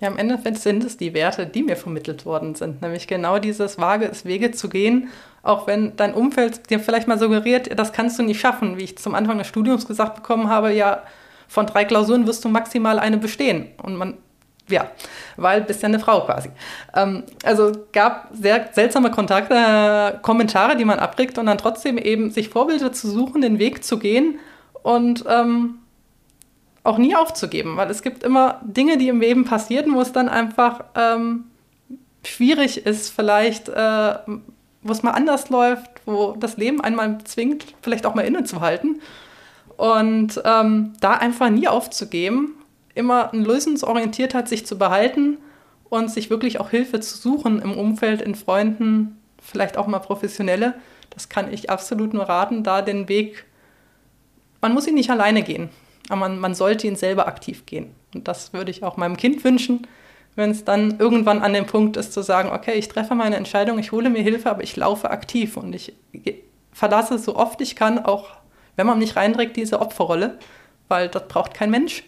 Ja, 0.03 0.09
im 0.09 0.19
Endeffekt 0.19 0.59
sind 0.59 0.83
es 0.83 0.97
die 0.97 1.15
Werte, 1.15 1.47
die 1.47 1.63
mir 1.63 1.77
vermittelt 1.77 2.27
worden 2.27 2.57
sind. 2.57 2.83
Nämlich 2.83 3.07
genau 3.07 3.39
dieses 3.39 3.79
Wage 3.79 4.07
es 4.11 4.25
Wege 4.25 4.51
zu 4.51 4.69
gehen, 4.69 5.11
auch 5.45 5.69
wenn 5.69 5.95
dein 5.95 6.13
Umfeld 6.13 6.71
dir 6.71 6.81
vielleicht 6.81 7.07
mal 7.07 7.21
suggeriert, 7.21 7.79
das 7.79 7.93
kannst 7.93 8.19
du 8.19 8.25
nicht 8.25 8.41
schaffen. 8.41 8.77
Wie 8.79 8.83
ich 8.83 8.99
zum 8.99 9.15
Anfang 9.15 9.39
des 9.39 9.47
Studiums 9.47 9.87
gesagt 9.87 10.17
bekommen 10.17 10.49
habe, 10.49 10.73
ja, 10.73 11.05
von 11.47 11.67
drei 11.67 11.85
Klausuren 11.85 12.27
wirst 12.27 12.45
du 12.45 12.49
maximal 12.49 12.99
eine 12.99 13.17
bestehen. 13.17 13.69
Und 13.81 13.95
man, 13.95 14.17
ja, 14.69 14.91
weil 15.37 15.61
bist 15.61 15.83
ja 15.83 15.89
eine 15.89 16.01
Frau 16.01 16.23
quasi. 16.23 16.51
Ähm, 16.97 17.23
also 17.45 17.71
gab 17.93 18.29
sehr 18.33 18.71
seltsame 18.73 19.13
Kontakte, 19.13 19.55
äh, 19.55 20.19
Kommentare, 20.21 20.77
die 20.77 20.85
man 20.85 20.99
abregt 20.99 21.39
und 21.39 21.47
dann 21.47 21.59
trotzdem 21.59 21.97
eben 21.97 22.33
sich 22.33 22.49
Vorbilder 22.49 22.93
zu 22.93 23.09
suchen, 23.09 23.41
den 23.41 23.61
Weg 23.61 23.85
zu 23.85 24.01
gehen 24.01 24.41
und 24.83 25.25
ähm, 25.29 25.82
auch 26.85 26.99
nie 26.99 27.15
aufzugeben, 27.15 27.77
weil 27.77 27.91
es 27.91 28.03
gibt 28.03 28.25
immer 28.25 28.61
Dinge, 28.65 28.99
die 28.99 29.09
im 29.09 29.21
Leben 29.21 29.45
passieren, 29.45 29.95
wo 29.95 30.01
es 30.01 30.13
dann 30.13 30.29
einfach 30.29 30.85
ähm, 30.97 31.45
schwierig 32.25 32.87
ist, 32.87 33.11
vielleicht, 33.11 33.69
äh, 33.69 34.15
wo 34.83 34.93
es 34.93 35.03
mal 35.03 35.13
anders 35.13 35.49
läuft, 35.49 35.89
wo 36.07 36.33
das 36.33 36.57
Leben 36.57 36.81
einmal 36.81 37.19
zwingt, 37.25 37.67
vielleicht 37.83 38.05
auch 38.05 38.15
mal 38.15 38.23
innezuhalten. 38.23 39.01
Und 39.77 40.41
ähm, 40.45 40.93
da 41.01 41.13
einfach 41.13 41.51
nie 41.51 41.69
aufzugeben, 41.69 42.57
immer 42.95 43.33
eine 43.33 43.45
Lösungsorientiertheit 43.45 44.49
sich 44.49 44.67
zu 44.67 44.77
behalten 44.77 45.39
und 45.89 46.11
sich 46.11 46.31
wirklich 46.31 46.61
auch 46.61 46.71
Hilfe 46.71 47.01
zu 47.01 47.17
suchen 47.17 47.63
im 47.63 47.77
Umfeld, 47.79 48.23
in 48.23 48.35
Freunden, 48.35 49.19
vielleicht 49.41 49.77
auch 49.77 49.87
mal 49.87 50.01
professionelle. 50.01 50.75
Das 51.11 51.29
kann 51.29 51.53
ich 51.53 51.71
absolut 51.71 52.13
nur 52.13 52.25
raten, 52.25 52.65
da 52.65 52.83
den 52.83 53.09
Weg, 53.09 53.45
man 54.61 54.75
muss 54.75 54.87
ihn 54.87 54.95
nicht 54.95 55.11
alleine 55.11 55.43
gehen 55.43 55.71
aber 56.09 56.21
man, 56.21 56.39
man 56.39 56.55
sollte 56.55 56.87
ihn 56.87 56.97
selber 56.97 57.27
aktiv 57.27 57.67
gehen. 57.67 57.95
Und 58.15 58.29
das 58.29 58.53
würde 58.53 58.71
ich 58.71 58.83
auch 58.83 58.97
meinem 58.97 59.17
Kind 59.17 59.45
wünschen, 59.45 59.87
wenn 60.35 60.51
es 60.51 60.65
dann 60.65 60.99
irgendwann 60.99 61.43
an 61.43 61.53
dem 61.53 61.67
Punkt 61.67 61.97
ist, 61.97 62.13
zu 62.13 62.23
sagen, 62.23 62.51
okay, 62.51 62.75
ich 62.75 62.89
treffe 62.89 63.15
meine 63.15 63.37
Entscheidung, 63.37 63.79
ich 63.79 63.93
hole 63.93 64.11
mir 64.11 64.23
Hilfe, 64.23 64.51
aber 64.51 64.63
ich 64.63 64.77
laufe 64.77 65.11
aktiv 65.11 65.57
und 65.57 65.75
ich 65.75 65.93
verlasse 66.73 67.19
so 67.19 67.37
oft 67.37 67.61
ich 67.61 67.77
kann, 67.77 67.99
auch 67.99 68.31
wenn 68.77 68.87
man 68.87 68.99
mich 68.99 69.17
reinträgt, 69.17 69.57
diese 69.57 69.81
Opferrolle, 69.81 70.39
weil 70.89 71.09
das 71.09 71.29
braucht 71.29 71.55
kein 71.55 71.71
Mensch. 71.71 72.05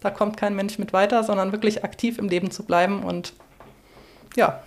Da 0.00 0.10
kommt 0.10 0.36
kein 0.36 0.54
Mensch 0.54 0.78
mit 0.78 0.92
weiter, 0.92 1.24
sondern 1.24 1.52
wirklich 1.52 1.84
aktiv 1.84 2.18
im 2.18 2.28
Leben 2.28 2.50
zu 2.50 2.64
bleiben 2.64 3.02
und 3.02 3.32
ja, 4.36 4.62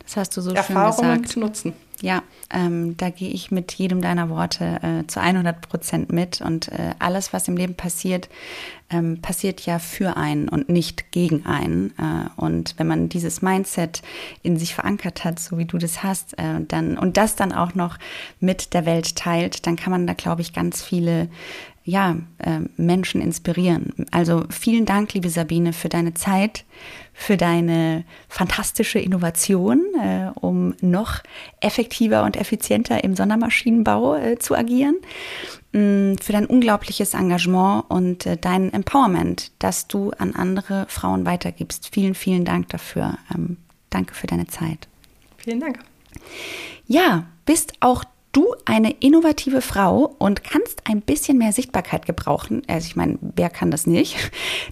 das 0.00 0.16
hast 0.16 0.36
du 0.36 0.40
so 0.40 0.52
Erfahrungen 0.52 0.94
schön 0.94 1.22
gesagt. 1.22 1.28
zu 1.32 1.40
nutzen. 1.40 1.72
Ja, 2.04 2.22
ähm, 2.50 2.98
da 2.98 3.08
gehe 3.08 3.30
ich 3.30 3.50
mit 3.50 3.72
jedem 3.72 4.02
deiner 4.02 4.28
Worte 4.28 4.78
äh, 4.82 5.06
zu 5.06 5.22
100 5.22 5.62
Prozent 5.62 6.12
mit. 6.12 6.42
Und 6.42 6.68
äh, 6.68 6.92
alles, 6.98 7.32
was 7.32 7.48
im 7.48 7.56
Leben 7.56 7.76
passiert, 7.76 8.28
ähm, 8.90 9.22
passiert 9.22 9.62
ja 9.62 9.78
für 9.78 10.18
einen 10.18 10.50
und 10.50 10.68
nicht 10.68 11.12
gegen 11.12 11.46
einen. 11.46 11.94
Äh, 11.96 12.28
und 12.36 12.74
wenn 12.76 12.88
man 12.88 13.08
dieses 13.08 13.40
Mindset 13.40 14.02
in 14.42 14.58
sich 14.58 14.74
verankert 14.74 15.24
hat, 15.24 15.40
so 15.40 15.56
wie 15.56 15.64
du 15.64 15.78
das 15.78 16.02
hast, 16.02 16.38
äh, 16.38 16.60
dann 16.68 16.98
und 16.98 17.16
das 17.16 17.36
dann 17.36 17.52
auch 17.52 17.74
noch 17.74 17.96
mit 18.38 18.74
der 18.74 18.84
Welt 18.84 19.16
teilt, 19.16 19.66
dann 19.66 19.76
kann 19.76 19.90
man 19.90 20.06
da, 20.06 20.12
glaube 20.12 20.42
ich, 20.42 20.52
ganz 20.52 20.82
viele 20.82 21.30
ja, 21.84 22.16
äh, 22.38 22.60
Menschen 22.76 23.20
inspirieren. 23.20 23.92
Also 24.10 24.44
vielen 24.48 24.86
Dank, 24.86 25.12
liebe 25.12 25.28
Sabine, 25.28 25.74
für 25.74 25.90
deine 25.90 26.14
Zeit, 26.14 26.64
für 27.12 27.36
deine 27.36 28.04
fantastische 28.28 28.98
Innovation, 28.98 29.82
äh, 30.02 30.30
um 30.40 30.74
noch 30.80 31.20
effektiver 31.60 31.93
und 32.00 32.36
effizienter 32.36 33.04
im 33.04 33.16
Sondermaschinenbau 33.16 34.16
äh, 34.16 34.38
zu 34.38 34.54
agieren, 34.54 34.96
mh, 35.72 36.16
für 36.22 36.32
dein 36.32 36.46
unglaubliches 36.46 37.14
Engagement 37.14 37.84
und 37.88 38.26
äh, 38.26 38.36
dein 38.36 38.72
Empowerment, 38.72 39.52
das 39.58 39.86
du 39.86 40.10
an 40.18 40.34
andere 40.34 40.86
Frauen 40.88 41.26
weitergibst. 41.26 41.90
Vielen, 41.92 42.14
vielen 42.14 42.44
Dank 42.44 42.68
dafür. 42.68 43.18
Ähm, 43.34 43.56
danke 43.90 44.14
für 44.14 44.26
deine 44.26 44.46
Zeit. 44.46 44.88
Vielen 45.38 45.60
Dank. 45.60 45.78
Ja, 46.86 47.26
bist 47.44 47.74
auch 47.80 48.04
du 48.34 48.54
eine 48.64 48.90
innovative 48.90 49.62
Frau 49.62 50.14
und 50.18 50.44
kannst 50.44 50.86
ein 50.86 51.00
bisschen 51.00 51.38
mehr 51.38 51.52
Sichtbarkeit 51.52 52.06
gebrauchen, 52.06 52.62
also 52.68 52.86
ich 52.86 52.94
meine, 52.96 53.18
wer 53.20 53.50
kann 53.50 53.70
das 53.70 53.86
nicht, 53.86 54.16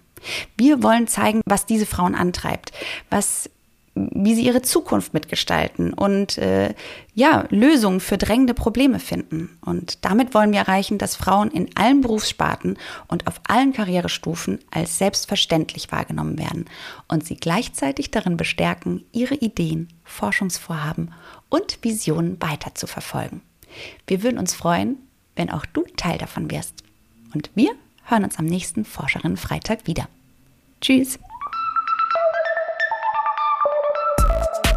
Wir 0.57 0.81
wollen 0.81 1.07
zeigen, 1.07 1.41
was 1.45 1.65
diese 1.65 1.85
Frauen 1.85 2.15
antreibt, 2.15 2.71
was 3.09 3.49
wie 3.95 4.35
sie 4.35 4.45
ihre 4.45 4.61
Zukunft 4.61 5.13
mitgestalten 5.13 5.93
und 5.93 6.37
äh, 6.37 6.73
ja, 7.13 7.45
Lösungen 7.49 8.01
für 8.01 8.17
drängende 8.17 8.53
Probleme 8.53 8.99
finden. 8.99 9.57
Und 9.61 10.03
damit 10.03 10.33
wollen 10.33 10.51
wir 10.51 10.59
erreichen, 10.59 10.97
dass 10.97 11.15
Frauen 11.15 11.49
in 11.49 11.69
allen 11.75 12.01
Berufssparten 12.01 12.77
und 13.07 13.25
auf 13.25 13.39
allen 13.47 13.71
Karrierestufen 13.71 14.59
als 14.69 14.97
selbstverständlich 14.97 15.93
wahrgenommen 15.93 16.37
werden 16.37 16.65
und 17.07 17.25
sie 17.25 17.37
gleichzeitig 17.37 18.11
darin 18.11 18.35
bestärken, 18.35 19.05
ihre 19.13 19.35
Ideen, 19.35 19.87
Forschungsvorhaben 20.03 21.13
und 21.49 21.79
Visionen 21.81 22.41
weiter 22.41 22.75
zu 22.75 22.87
verfolgen. 22.87 23.41
Wir 24.07 24.23
würden 24.23 24.39
uns 24.39 24.53
freuen, 24.53 24.97
wenn 25.37 25.49
auch 25.49 25.65
du 25.65 25.83
Teil 25.95 26.17
davon 26.17 26.51
wirst. 26.51 26.83
Und 27.33 27.49
wir 27.55 27.71
hören 28.03 28.25
uns 28.25 28.37
am 28.37 28.45
nächsten 28.45 28.83
Forscherinnen 28.83 29.37
Freitag 29.37 29.87
wieder. 29.87 30.07
Tschüss! 30.81 31.17